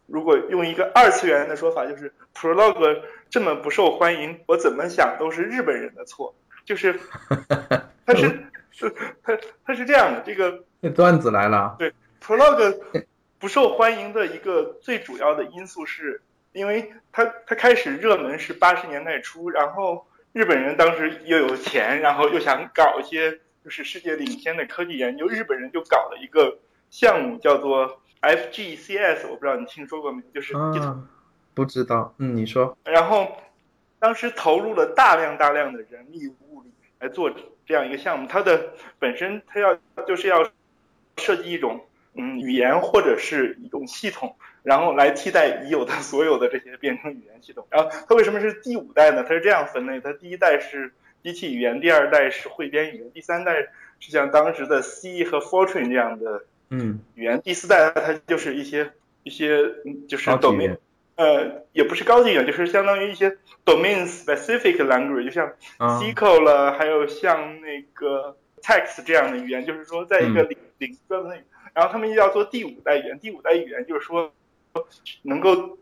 [0.07, 6.35] 如果用一个二次元的说法，就是 Prolog 这么不受欢迎，我怎么想都是日本人的错。
[6.65, 6.99] 就是，
[8.07, 8.91] 他是是
[9.23, 13.05] 他他是这样的，这个那段子来了，对 Prolog
[13.39, 31.03] 不受欢迎的一个最主要的因素是，因为它它开始热门是八十年代初，然后日本人当时又有钱，然后又想搞一些就是世界领先的科技研究，日本人就搞了一个项目叫做 FGCS，我不知道你听说过没有，就是啊，
[31.55, 33.37] 不知道，嗯，你说，然后
[33.99, 37.31] 当时投入了大量大量的人力物力来做
[37.67, 40.51] 这样一个项目，它的本身它要就是要
[41.17, 41.85] 设计一种
[42.15, 47.67] 嗯语言或者是一种系统，然后来替代已有的 所有的这些编程语言系统。
[47.71, 49.23] 然后它为什么是第五代呢？
[49.23, 53.55] 它是这样分类：它第一代是机器语言，第二代是汇编语言，第三代
[54.01, 56.45] 是像当时的 C 和 Fortran 这样的
[56.81, 58.91] 嗯，语言，第四代它就是一些
[59.23, 60.77] 一些嗯就是高级语 domain
[61.17, 74.33] 呃，也不是高级语言，就是相当于一些 domain specific language，就像啊，SQL 了，还有像那个 Text 这样的语言，就是说在一个领领域专门，然后他们又要做第五代语言，第五代语言就是说
[75.23, 75.79] 能够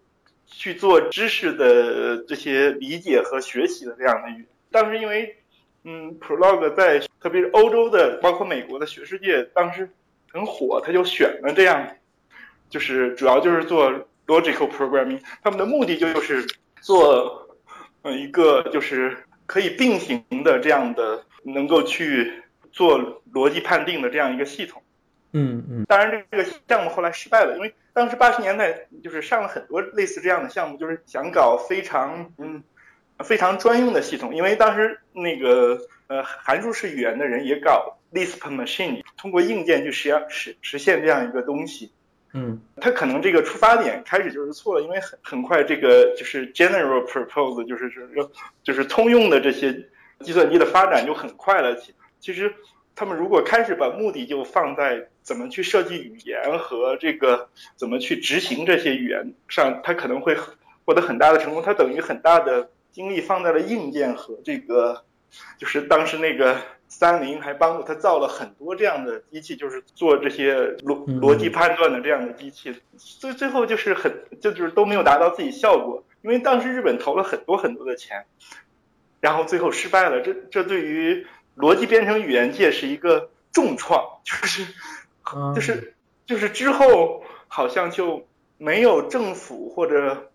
[0.46, 4.46] 去做知识的这些理解和学习的这样的语言。
[4.70, 5.36] 当时因为
[5.84, 9.90] 嗯，Prolog 在特别是欧洲的，包括美国的学术界当时
[10.32, 11.86] 很火，他就选了这样，
[12.70, 13.92] 就是主要就是做
[14.26, 16.46] logical programming，他们的目的就是
[16.80, 17.48] 做
[18.02, 19.16] 呃一个就是
[19.46, 24.82] 可以并行的这样的，能够去做逻辑判定的这样一个系统。
[25.32, 25.84] 嗯嗯。
[25.86, 32.62] 当然，这个项目后来失败了，因为当时八十年代就是上了很多类似这样的项目，就是想搞非常嗯
[33.18, 41.92] 非常专用的系统，因为当时那个呃函数式语言的人也搞 Lisp Machine，通过硬件去实现实实现这样一个东西。
[42.34, 48.08] 嗯他可能这个出发点开始就是错了，因为很很快这个就是 general purpose，就是是
[48.64, 49.72] 就是通用的这些
[50.20, 51.76] 计算机的发展就很快了。
[51.76, 52.52] 其其实
[52.96, 60.36] 他们如果开始把目的就放在怎么去设计语言和这个怎么去执行这些语言上，他可能会
[60.84, 61.62] 获得很大的成功。
[61.62, 65.04] 他等于很大的精力放在了硬件和这个，
[65.58, 66.56] 就是当时那个
[66.94, 72.70] 三菱还帮助他造了很多这样的机器，就是做这些逻嗯逻辑判断的这样的机器。
[72.98, 78.26] 最最后就是很就就是都没有达到自己效果，因为当时日本投了很多很多的钱，
[79.20, 80.20] 然后最后失败了。
[80.20, 81.26] 这这对于
[81.56, 84.62] 逻辑编程语言界是一个重创，就是
[85.22, 85.94] 啊就是
[86.26, 88.28] 就是之后好像就
[88.58, 90.30] 没有政府或者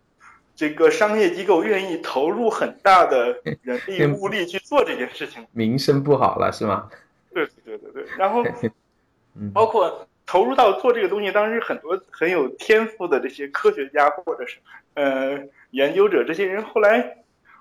[0.57, 5.45] 这个商业机构愿意投入很大的人力 物力去做这件事情。
[5.51, 6.89] 名声不好了是吗？
[7.31, 8.43] 对对对对，然后
[9.39, 14.57] 嗯包括投入到做这个东西，当时很多很有天赋的这些科学家或者是
[14.95, 15.39] 呃
[15.69, 17.17] 研究者，这些人后来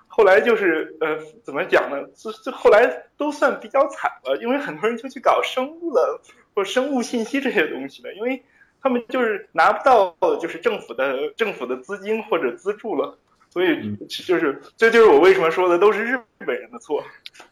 [0.07, 2.09] 后来就是呃怎么讲呢？
[2.15, 6.19] 这这后来都算比较惨了，因为很多人就去搞生物了
[6.55, 8.43] 或者生物信息这些东西了，因为
[8.81, 13.17] 他们就是拿不到就是政府的政府的资金或者资助了。
[13.49, 17.03] 所以就是，这就是我为什么说的都是日本人的错。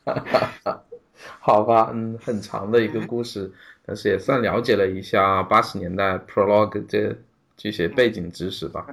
[1.39, 3.51] 好吧，嗯，很长的一个故事，
[3.85, 7.15] 但是也算了解了一下八十年代 prologue 这
[7.57, 8.85] 这些背景知识吧。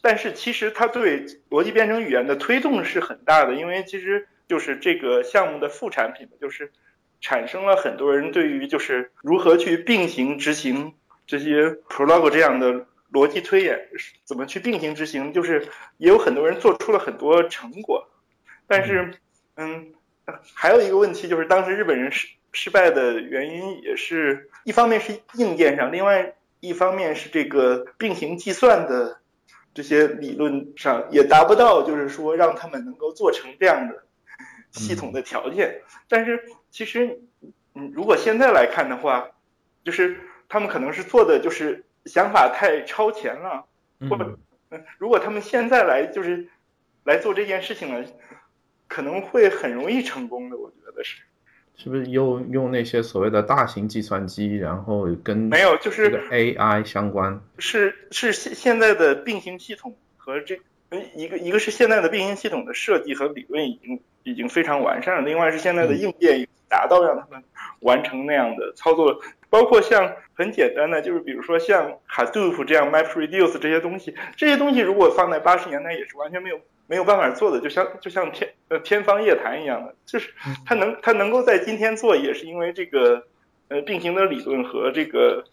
[0.00, 6.70] 但是其实它对逻辑编程语言的推动是很大的，因为其实就是这个项目的副产品，就是
[7.20, 10.92] 产生了很多人对于就是如何去并行执行
[11.28, 13.78] 这些 Prolog 这样的逻辑推演，
[14.24, 18.08] 怎么去并行执行，就是也有很多人做出了很多成果。
[18.66, 19.14] 但是，
[19.54, 19.92] 嗯，
[20.54, 29.20] 还有一个问题就是当时日本人失失败的原因也是一方面是硬件上，另外一方面是这个并行计算的。
[29.74, 34.02] 这些理论上也达不到，就是说让他们能够做成这样的
[34.72, 35.82] 系统的条件。
[36.08, 37.20] 但是其实，
[37.74, 39.30] 嗯，如果现在来看的话，
[39.84, 43.64] 就是他们可能是做的就是想法太超前了，
[44.08, 44.38] 或者，
[44.70, 46.48] 嗯，如果他们现在来就是
[47.04, 48.04] 来做这件事情了，
[48.86, 51.22] 可能会很容易成功的，我觉得是。
[51.76, 57.40] 是不是又用那些所谓的大型计算机，然后跟没有，就是 AI 相关？
[57.58, 60.58] 是是现现在的并行系统和这
[61.14, 67.42] 一个一个是现在的并行系统的设计和理论已经已经非常完善了，另外是现在的硬件达到让他们
[67.80, 80.32] 完成那样的操作，包括像很简单的，就是比如说像 Hadoop 这样 MapReduce 这些东西，这些东西如果放在八十年代也是完全没有没有办法做的，就像就像天呃天方夜谭一样的，就是
[80.66, 83.24] 它能它能够在今天做，也是因为这个
[83.68, 85.44] 呃并行的理论和这个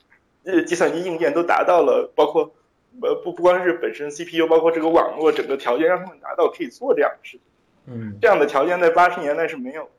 [0.43, 2.53] 呃计算机硬件都达到了，包括
[3.01, 7.41] 呃不不光是本身 CPU，包括这个网络整个条件让他们达到可以做这样的事情。
[7.88, 9.89] 嗯，这样的条件在八十年代是没有的。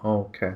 [0.00, 0.54] OK，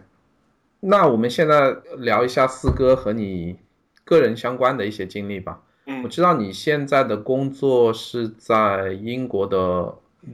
[0.80, 3.58] 那我们现在聊一下四哥和你
[4.04, 5.62] 个人相关的一些经历吧。
[5.86, 9.56] 嗯，我知道你现在的工作是在英国的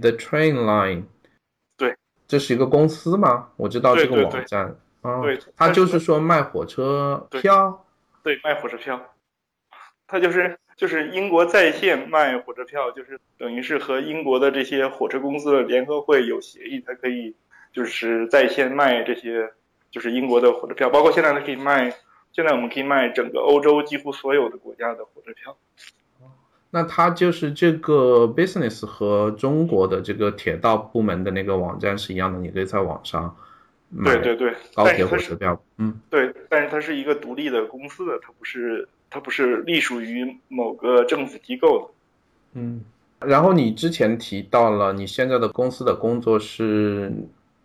[0.00, 1.04] The Train Line。
[1.76, 1.96] 对，
[2.26, 3.48] 这是一个公司吗？
[3.56, 4.76] 我知道这个网站。
[5.02, 7.84] 啊，对，它就是说卖火车票。
[8.22, 9.00] 对，卖火车票。
[10.06, 17.34] 他就是就是英国在线卖火车票，就是等于是和英国的这些火车公司的联合会有协议，它可以
[17.72, 19.50] 就是在线卖这些
[19.90, 21.92] 就是英国的火车票，包括现在它可以卖。
[22.34, 25.54] 现在我们可以卖整个欧洲几乎所有的国家的火车票。
[26.70, 33.36] 那它就是这个 business 和中国的这个铁道部门的那个网站是一样的，你可以在网上
[34.02, 35.62] 对对对高铁火车票。
[35.76, 41.94] 嗯，对，但是它是一个独立的公司的，它不是它不是隶属于某个政府机构的。
[42.54, 42.82] 嗯，
[43.20, 47.12] 然后你之前提到了你现在的公司的工作是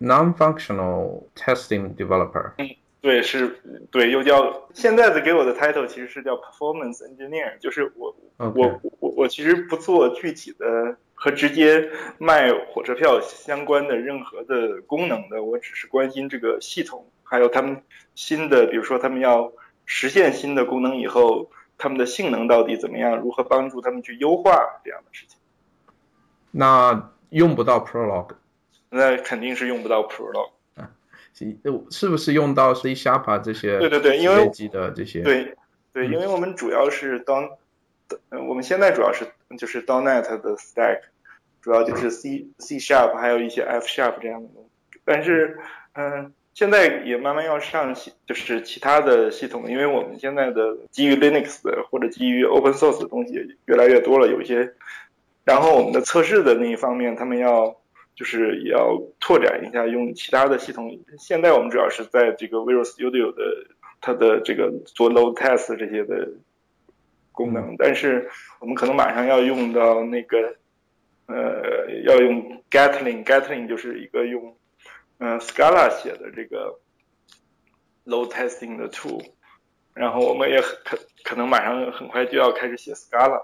[0.00, 2.52] non-functional testing developer。
[2.58, 2.68] 嗯。
[3.00, 3.60] 对，是，
[3.92, 11.88] 对，又叫现在的给我的 title 其实是叫 performance engineer，就是我我我我其实不做具体的和直接
[12.18, 17.80] 卖火车票相关的任何的功能的，我只是关心这个系统，还有他们
[18.16, 19.52] 新的，比如说他们要
[19.86, 25.38] 实现新的功能以后，他们的性能到底怎么样，如何帮助他们去优化这样的事情。
[26.50, 28.30] 那用不到 Prolog，
[28.90, 30.50] 那肯定是用不到 Prolog。
[31.88, 33.78] 是不是用到 C Sharp 这些？
[33.78, 35.20] 对对对，因为的这些。
[35.22, 35.54] 对
[35.92, 37.48] 对，因为我们主要是当，
[38.48, 39.24] 我们现在主要是
[39.56, 41.02] 就是 .NET 的 Stack，
[41.62, 45.00] 主要就是 C C Sharp 还有一些 F Sharp 这样的东西。
[45.04, 45.56] 但是，
[45.92, 47.94] 嗯，现在也慢慢要上
[48.26, 53.34] 就是其他的系统，因为我们现在的基于 Linux 的或者基于 Open Source 的东西
[53.66, 54.74] 越来越多了，有一些，
[55.44, 57.76] 然后我们的测试的那一方面，他们要。
[58.18, 60.98] 就是要拓展一下，用其他的系统。
[61.16, 63.68] 现在我们主要是在这个 Visual Studio 的
[64.00, 66.28] 它的这个做 load test 这些的
[67.30, 70.56] 功能，但是我们可能马上要用到那个
[71.26, 74.56] 呃，要用 Gatling，Gatling 就是一个用
[75.18, 76.76] 嗯 Scala 写的这个
[78.04, 79.24] load testing 的 tool，
[79.94, 83.40] 然后我们也可可能马上很快就要开始写 Scala。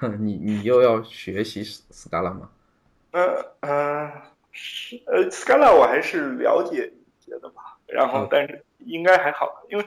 [0.18, 2.50] 你你又要学习 Scala 吗？
[3.16, 4.12] 嗯嗯，
[4.52, 9.84] 是呃，Scala 我还是了解一些的吧，然后但是应该还好，因为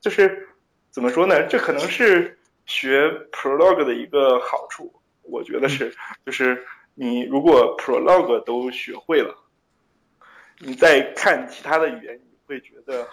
[0.00, 0.48] 就是
[0.90, 5.92] 怎么说呢，这可能是学 Prolog 的一个好处，我觉得是，
[6.24, 6.64] 就是
[6.94, 9.34] 你如果 Prolog 都学会了，
[10.60, 13.08] 你再看其他的语言，你会觉得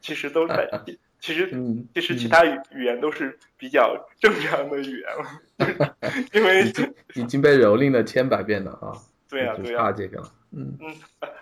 [0.00, 0.68] 其实都在。
[1.20, 1.50] 其实，
[1.94, 5.94] 其实其他语语言都是比较正常的语言了，
[6.32, 6.72] 因为
[7.14, 8.92] 已经被蹂躏了千百遍了啊！
[9.28, 10.32] 对呀，对呀，怕这个了。
[10.52, 10.94] 嗯嗯，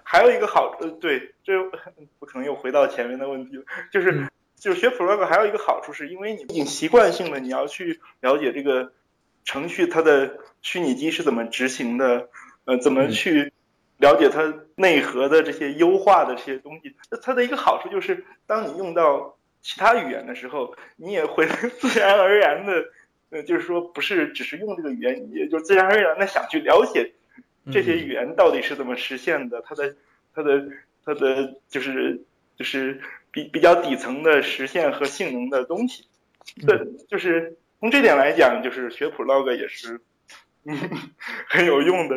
[0.02, 1.54] 还有一个好，呃，对，这
[2.18, 8.92] 我可能又回到前面的问题了，就是就是学 Prolog 还有一个好处，是因为你已经习惯性的你要去了解这个
[9.44, 12.28] 程序它的虚拟机是怎么执行的，
[12.64, 13.52] 呃，怎么去
[13.98, 16.96] 了解它内核的这些优化的这些东西。
[17.10, 21.44] 那它的一个好处就是，当你用到其他语言的时候，你也会
[21.80, 22.84] 自然而然的，
[23.30, 27.12] 呃，就是说不是只是用这个语言，你也就自然而然的想去了解
[27.72, 29.96] 这些语言到底是怎么实现的，它的
[30.32, 30.64] 它的
[31.04, 32.22] 它的就是
[32.54, 33.00] 就是
[33.32, 36.06] 比比较底层的实现和性能的东西。
[36.64, 40.00] 对就是从这点来讲，就是学 Prolog 也是
[40.62, 40.78] 嗯
[41.50, 42.16] 很有用的。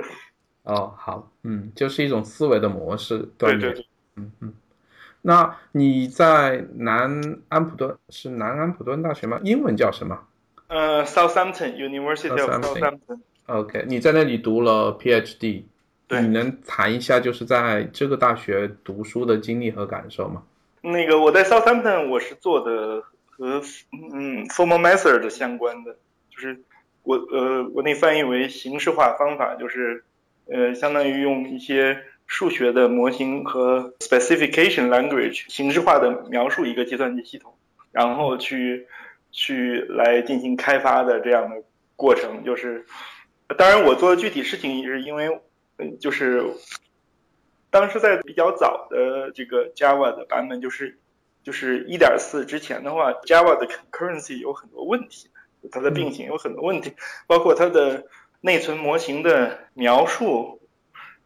[0.62, 3.86] 哦，好，嗯，就是一种思维的模式对对对，
[4.18, 4.54] 嗯嗯。
[5.22, 9.40] 那你在南安普顿是南安普顿大学吗？
[9.44, 10.18] 英文叫什么？
[10.68, 13.20] 呃，Southampton University of Southampton。
[13.48, 15.64] OK，你在那里读了 PhD，
[16.08, 20.44] 对，你能谈一下就是在这个大学读书的经历和感受吗？
[20.82, 23.62] 那个我在 Southampton 我是做的和
[24.14, 25.98] 嗯 formal method 相关的，
[26.30, 26.62] 就是
[27.04, 30.04] 我呃我那翻译为形式化方法，就是
[30.46, 32.04] 呃相当于用一些。
[32.30, 37.52] 数学的模型和 specification language 形式化的描述一个计算机系统，
[37.92, 38.88] 然后去
[39.32, 41.56] 去来进行开发的这样的
[41.96, 42.86] 过程，就是
[43.58, 45.28] 当然我做的具体事情也是因为，
[45.80, 46.44] 嗯，就是
[47.72, 51.00] 当时在比较早的这个 Java 的版本，就是
[51.44, 55.30] 就是一点四之前的话，Java 的 concurrency 有很多问题，
[55.72, 56.94] 它的并行有很多问题，
[57.26, 58.06] 包括它的
[58.42, 60.59] 内存模型的描述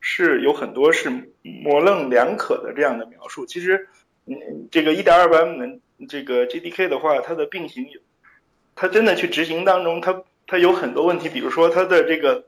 [0.06, 1.10] 是有很多是
[1.41, 3.45] 模棱两可的这样的描述。
[3.45, 3.88] 其实，
[4.26, 5.80] 嗯，这个一点二版本
[6.10, 7.88] 这个 JDK 的话，它的并行，
[8.76, 12.43] 它真的去执行当中，它它有很多问题，比如说它的这个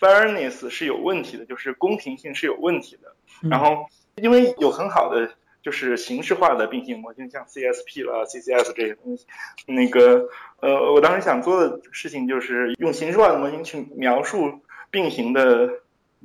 [0.00, 3.14] fairness 是有问题的，就是公平性是有问题的。
[3.50, 3.86] 然后，
[4.16, 5.30] 因为有很好的
[5.62, 9.26] 就是形式化的并行模型，像 CSP 了、CCS 这些东西，
[9.66, 10.26] 那个
[10.60, 15.68] 呃，我当时想做的事情就是用形式化的模型去描述并行的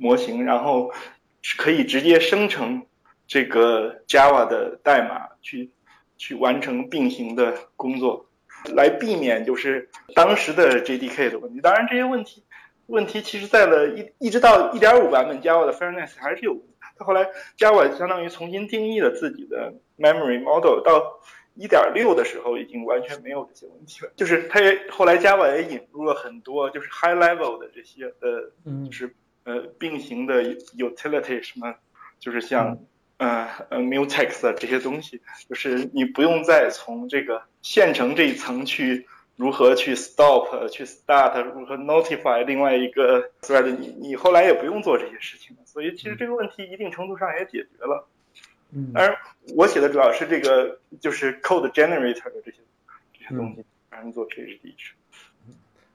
[0.00, 0.90] 模型，然后
[1.42, 2.86] 是可以直接生成
[3.26, 5.70] 这个 Java 的代码去
[6.16, 8.26] 去完成并行的工作，
[8.74, 11.60] 来避免就是当时的 JDK 的问题。
[11.60, 12.42] 当然，这些问题
[12.86, 16.56] 问题其实在了一一直到一点五版本 Java 的 fairness 还是有。
[16.96, 17.26] 后来
[17.56, 21.18] ，Java 相当于重新定义了自己的 memory model，到
[21.56, 24.12] 1.6的时候已经完全没有这些问题了。
[24.16, 28.52] 就是它也后来 Java 也引入了很多就是 high level 的这些呃，
[28.84, 29.14] 就是
[29.50, 30.42] 呃并行的
[30.76, 31.74] utility 什么，
[32.18, 32.78] 就是像
[33.18, 39.06] 呃呃 mutex 这些东西，就是你不用再从这个线程这一层去。
[39.36, 48.06] 如何去 stop 去 start 如何 notify 另外一个 thread 你你后来也不用做这些事情了，所以其实这个问题一定程度上也解决了。
[48.70, 49.16] 嗯，当然
[49.56, 52.58] 我写的主要是这个就是 code generator 的这些
[53.14, 54.92] 这些东西，反正做 PhD 是。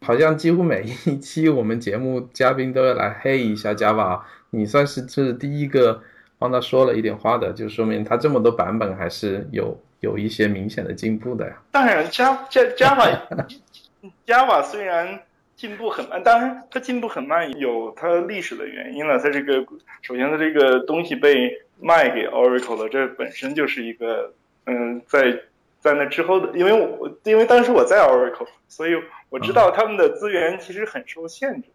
[0.02, 6.02] 好像几乎每一期我们节目嘉宾都要来黑一下 Java，你算是是第一个
[6.38, 9.80] 帮他说了一点话的，就说明他这么多版本还是有。
[10.02, 11.58] 有一些明显的进步的呀。
[11.72, 13.18] 当然，Java Java
[14.28, 15.20] Java 虽然
[15.56, 19.18] 进步很慢，当然它进步很慢有它历史的原因了。
[19.18, 19.66] 它这个
[20.04, 24.32] 首先它这个东西被卖给 Oracle 了，这本身就是一个
[24.68, 25.40] 嗯，在
[25.80, 28.92] 在那之后的，因为我因为当时我在 Oracle，所以
[29.36, 31.68] 我知道他们的资源其实很受限制。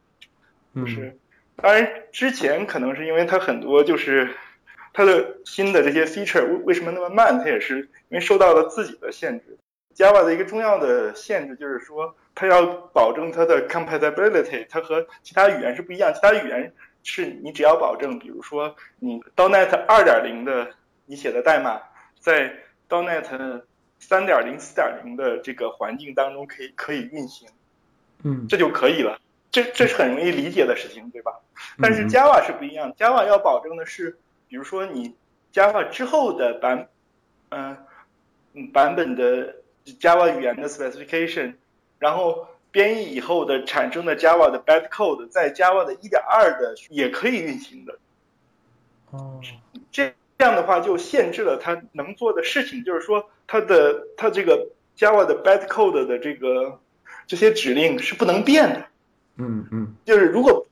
[0.74, 1.16] 就是
[1.56, 4.30] 当然之前可能是因为它很多就是。
[4.92, 7.38] 它的新的这些 feature 为为什么那么慢？
[7.38, 9.56] 它也是因为受到了自己的限制。
[9.94, 16.12] Java 的一个重要的限制就是说，它要保证它的 compatibility，它和其他语言是不一样。
[16.12, 16.72] 其他语言
[17.04, 20.70] 是你只要保证，比如说你 .NET 2.0的
[21.06, 21.80] 你写的代码，
[22.18, 22.52] 在
[22.88, 23.62] .NET
[24.00, 27.48] 3.0、4.0的这个环境当中可以可以运行，
[28.22, 29.20] 嗯，这就可以了。
[29.50, 31.32] 这这是很容易理解的事情，对吧？
[31.80, 34.18] 但是 Java 是不一样，Java 要保证的是。
[34.48, 35.14] 比如说你
[35.52, 36.88] Java 之后的版，
[37.50, 37.76] 嗯，
[38.72, 41.54] 版本的 Java 语言的 specification，
[42.00, 47.96] 然后编译以后的产生的 Java 的 bad code，在 Java 的一点二的也可以运行的。
[49.12, 49.40] 哦，
[49.92, 56.80] 这这样的话就限制了他能做的事情，就是说他的他这个 Java 的 bad code 的这个
[57.26, 58.86] 这些指令是不能变的。
[59.36, 60.66] 嗯嗯，就是如果。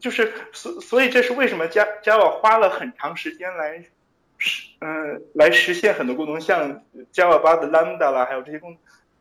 [0.00, 3.84] 就是所所以这是为什么 Java Java 花了很长时间来
[4.38, 6.82] 实嗯来实现很多功能，像
[7.12, 8.78] Java 八的 Lambda 啦，还有这些功能，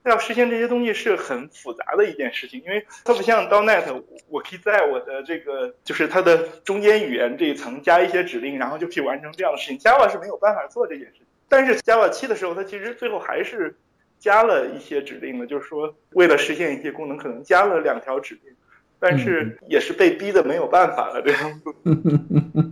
[0.09, 9.77] 要实现这些东西是很复杂的一件事情，因为它不像 .NET，我可以在我的这个就是它的中间语言这一层加一些指令，然后就可以完成这样的事情。
[9.79, 13.75] Java 是没有办法做这件事情，但是 Java 七的时候，它其实最后还是
[14.19, 18.53] 加了一些指令的，就是说为了实现一些功能，可能加了两条指令。
[19.05, 22.71] 但是也是被逼的没有办法了，这样子。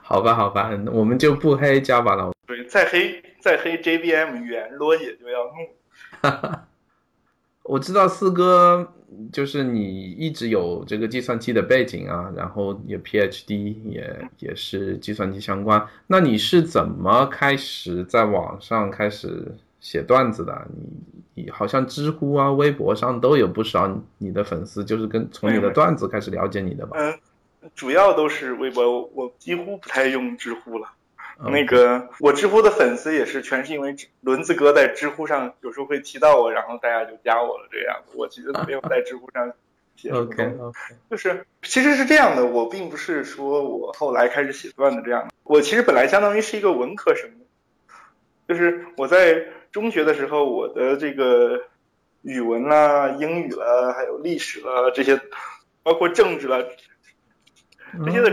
[0.00, 2.32] 好吧，好吧，我们就不黑 Java 了。
[2.46, 5.52] 对，再黑再黑 JVM 语言，罗也就要怒。
[7.64, 8.92] 我知道四哥
[9.32, 15.86] 就是你一直有这个计算机的背景啊，然后也 PhD 也也是计算机相关。
[16.06, 20.66] 那你是怎么开始在网上开始写段子的？
[20.74, 20.82] 你？
[21.36, 26.96] 你好像知乎啊、微博上都有不少你的粉丝，就是跟从你的段子开始了解你的吧？
[26.96, 27.18] 嗯，
[27.74, 30.88] 主要都是微博，我几乎不太用知乎了。
[31.38, 38.14] 那个我知乎的粉丝也是全是因为轮子哥在知乎上有时候会提到我，然后大家就加我了这样子。
[38.16, 39.52] 我其实没有在知乎上
[39.96, 40.10] 写。
[40.10, 40.78] OK OK，
[41.10, 47.30] 就是其实是这样的，我并不是说我后来开始写段子这样的，我其实本来相当于是一个文科生，
[48.48, 49.46] 就是我在。
[49.74, 51.60] 中学的时候，我的这个
[52.22, 55.20] 语文啦、英语啦，还有历史啦这些，
[55.82, 56.62] 包括政治啦，
[58.04, 58.30] 这些的，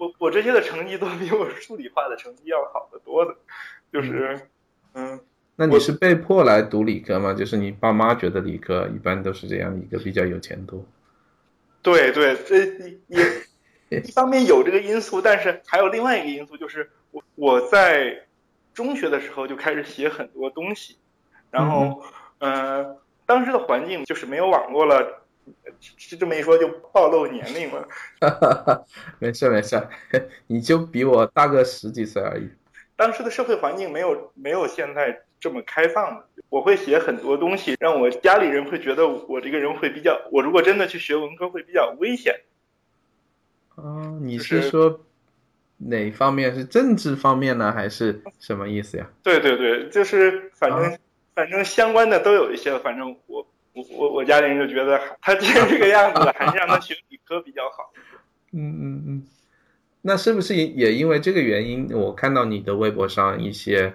[0.00, 3.36] 我我这些的成绩都比我数理化的成绩要好得多的，
[3.92, 4.48] 就是，
[4.94, 5.20] 嗯，
[5.56, 7.34] 那你是被迫来读理科吗？
[7.34, 10.86] 就是你爸妈觉得理科一般都是这样一个比较有前途？
[11.82, 12.64] 对对，这
[13.08, 18.24] 也一方面有这个因素，但是还有另外一个因素，就是我我在。
[18.72, 20.96] 中学的时候就开始写很多东西，
[21.50, 22.00] 然后，
[22.38, 22.96] 呃，
[23.26, 25.19] 当时的环境就是没有网络了，
[26.18, 27.88] 这么一说就暴露年龄了。
[29.18, 29.80] 没事没事，
[30.46, 32.48] 你就比我大个十几岁而已。
[32.96, 42.34] 当时的社会环境没有没有现在这么开放，我会写很多东西，让我家里人会觉得我这个人会比较，我如果真的去学文科会比较危险。
[43.76, 45.00] 哦，你是说
[45.78, 46.54] 哪方面？
[46.54, 49.10] 是政治方面呢，还是什么意思呀？
[49.22, 50.98] 对对对，就是反正
[51.34, 57.92] 反正相关的都有一些，反正我我我我家里人就觉得他既然这个样子，还是让他学理科比较好。
[58.52, 59.26] 嗯嗯嗯。
[60.02, 61.88] 那是不是也也因为这个原因？
[61.92, 63.92] 我看到你的微博上一些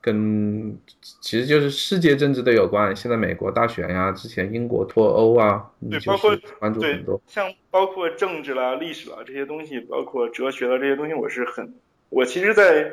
[0.00, 0.78] 跟
[1.20, 11.74] 其实就是世界政治的有关，现在美国大选呀，之前英国脱欧啊，对，包括关注很多，像包括政治啦、历史啦这些东西，包括哲学啦这些东西，我是很，
[12.08, 12.90] 我其实，在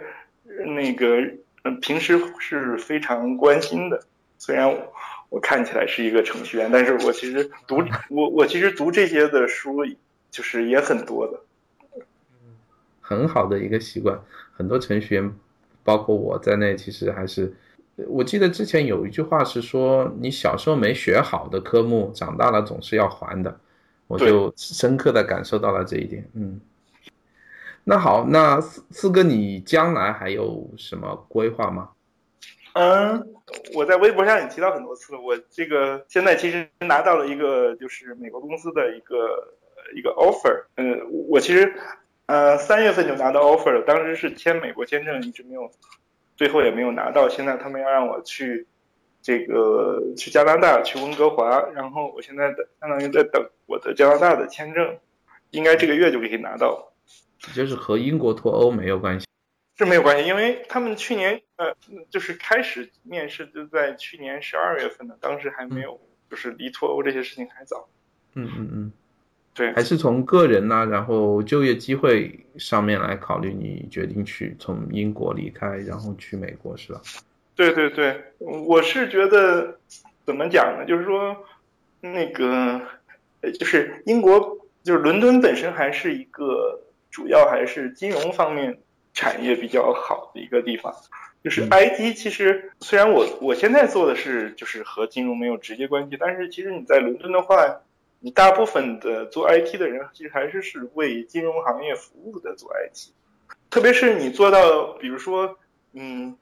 [0.75, 1.21] 那个
[1.63, 4.03] 嗯平时是非常关心的。
[4.37, 4.67] 虽然
[5.31, 9.77] 我看起来是一个程序员，但是我其实读我我其实读这些的书
[10.29, 12.03] 就是也很多的。
[12.99, 14.19] 很好的一个习惯，
[14.53, 15.33] 很多程序员，
[15.85, 17.53] 包括我在内，其实还是，
[18.07, 23.57] 我记得之前有一句话是说，你小时候没学好的科目，长大了总是要还的，
[24.07, 26.29] 我就深刻的感受到了这一点。
[26.33, 26.59] 嗯，
[27.85, 31.89] 那好，那四四哥，你将来还有什么规划吗？
[32.73, 33.33] 嗯，
[33.73, 39.53] 我在微博上也提到很多次了，我这个现在其实拿到了一个就是美国公司的一个
[39.95, 40.99] 一个 offer，嗯，
[41.29, 41.73] 我其实。
[42.27, 45.69] 呃，三月份就拿到 offer 了，当时是签美国签证，一直没有，
[46.37, 47.27] 最后也没有拿到。
[47.27, 48.65] 现在他们要让我去
[49.21, 54.97] 这个去加拿大，去温哥华，然后我现在的相当于在等我的加拿大的签证，
[55.49, 56.93] 应该这个月就可以拿到。
[57.53, 59.27] 就是和英国脱欧没有关系？
[59.81, 61.75] 是没有关系，因为他们去年呃，
[62.09, 67.89] 就是开始面试就在去年十二月份的，当时还没有，就是离脱欧这些事情还早。
[68.35, 68.91] 嗯嗯嗯。
[69.53, 77.01] 对，还是从个人呐，然后就业机会上面来考虑，你决定去从英国离开，然后去美国，是吧？
[77.53, 79.77] 对对对，我是觉得
[80.25, 80.85] 怎么讲呢？
[80.85, 81.35] 就是说，
[81.99, 82.79] 那个，
[83.59, 86.79] 就是英国，就是伦敦本身还是一个
[87.09, 88.79] 主要还是金融方面
[89.13, 90.93] 产业比较好的一个地方。
[91.43, 97.81] 就是 IT，其实虽然我我现在做的是就是和金融没有直接关系，但是其实你在伦敦的话。
[98.23, 103.09] 你大部分的做 IT 的人，其实还是是为金融行业服务的做 IT，
[103.71, 105.57] 特别是你做到，比如说，
[105.93, 106.37] 嗯，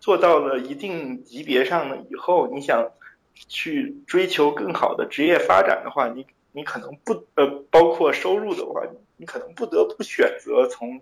[0.00, 2.90] 做到了一定级别上了以后，你想
[3.32, 8.82] 去追求更好的职业发展的话，你你可能不呃，包括收入的话，
[9.16, 11.00] 你可能不得不选择从，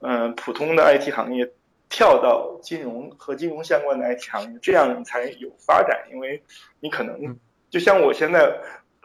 [0.00, 1.50] 嗯，普通的 IT 行业
[1.88, 6.42] 跳到金融和金融相关的 IT 行业，这样你才有发展，因为
[6.80, 7.36] 你可能
[7.70, 8.60] 就像我现在。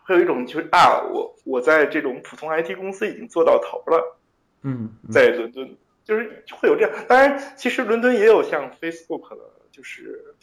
[0.06, 4.18] 会有一种就是啊，我我在这种普通 IT 公司已经做到头了，
[4.62, 6.92] 嗯，在伦敦就是会有这样。
[7.08, 9.38] 当然，其实伦敦也有像 Facebook 的，
[9.72, 10.36] 就是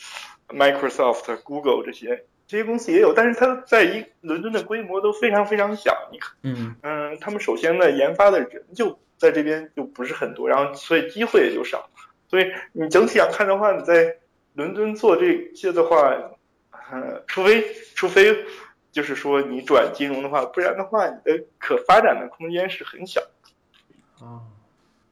[0.49, 6.09] Microsoft、Google 这些这些公司也有，但是它在一伦敦的规模都非常非常小。
[6.11, 11.89] 你看，嗯嗯，他们首先呢，研发的人就在这边就不是很多，然后所以机会也就少。
[12.29, 14.17] 所以你整体上看的话，你在
[14.55, 15.97] 伦敦做这些的话，
[16.91, 17.65] 呃，除非
[17.95, 18.37] 除非。
[18.93, 23.21] 就是说，你转金融的话，不然的话，你的可发展的空间是很小。
[24.19, 24.43] 哦，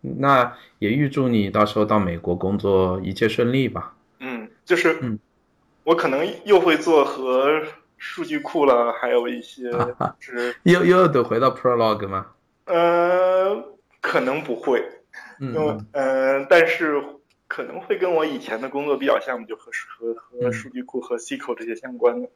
[0.00, 3.94] 那也预祝你到时候到美国工作一切顺利吧。
[4.18, 5.16] 嗯，就是，嗯，
[5.84, 7.62] 我可能又会做和
[7.98, 9.70] 数据库了，还有一些
[10.18, 12.26] 是又又得回到 Prolog 吗？
[12.64, 13.64] 呃，
[14.00, 14.82] 可能不会，
[15.40, 17.02] 因为嗯，但是
[17.46, 22.28] 可能会跟我以前的工作比较像，就和和和数据库和 SQL 这些相关的。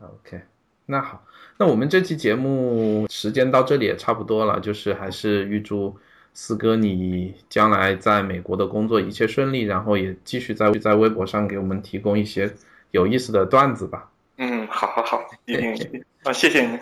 [0.00, 0.40] OK。
[0.86, 1.24] 那好，
[1.56, 5.96] 那我们这期节目时间到这里也差不多了，就是还是预祝
[6.34, 12.52] 四哥你将来在美国的工作一切顺利，然后也继续在在微博上给我们提供一些
[12.90, 14.10] 有意思的段子吧。
[14.36, 16.78] 嗯，好好好，一定一定啊，谢谢你。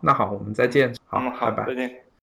[0.00, 0.92] 那好，我们再见。
[1.06, 2.09] 好，好，拜拜，再见。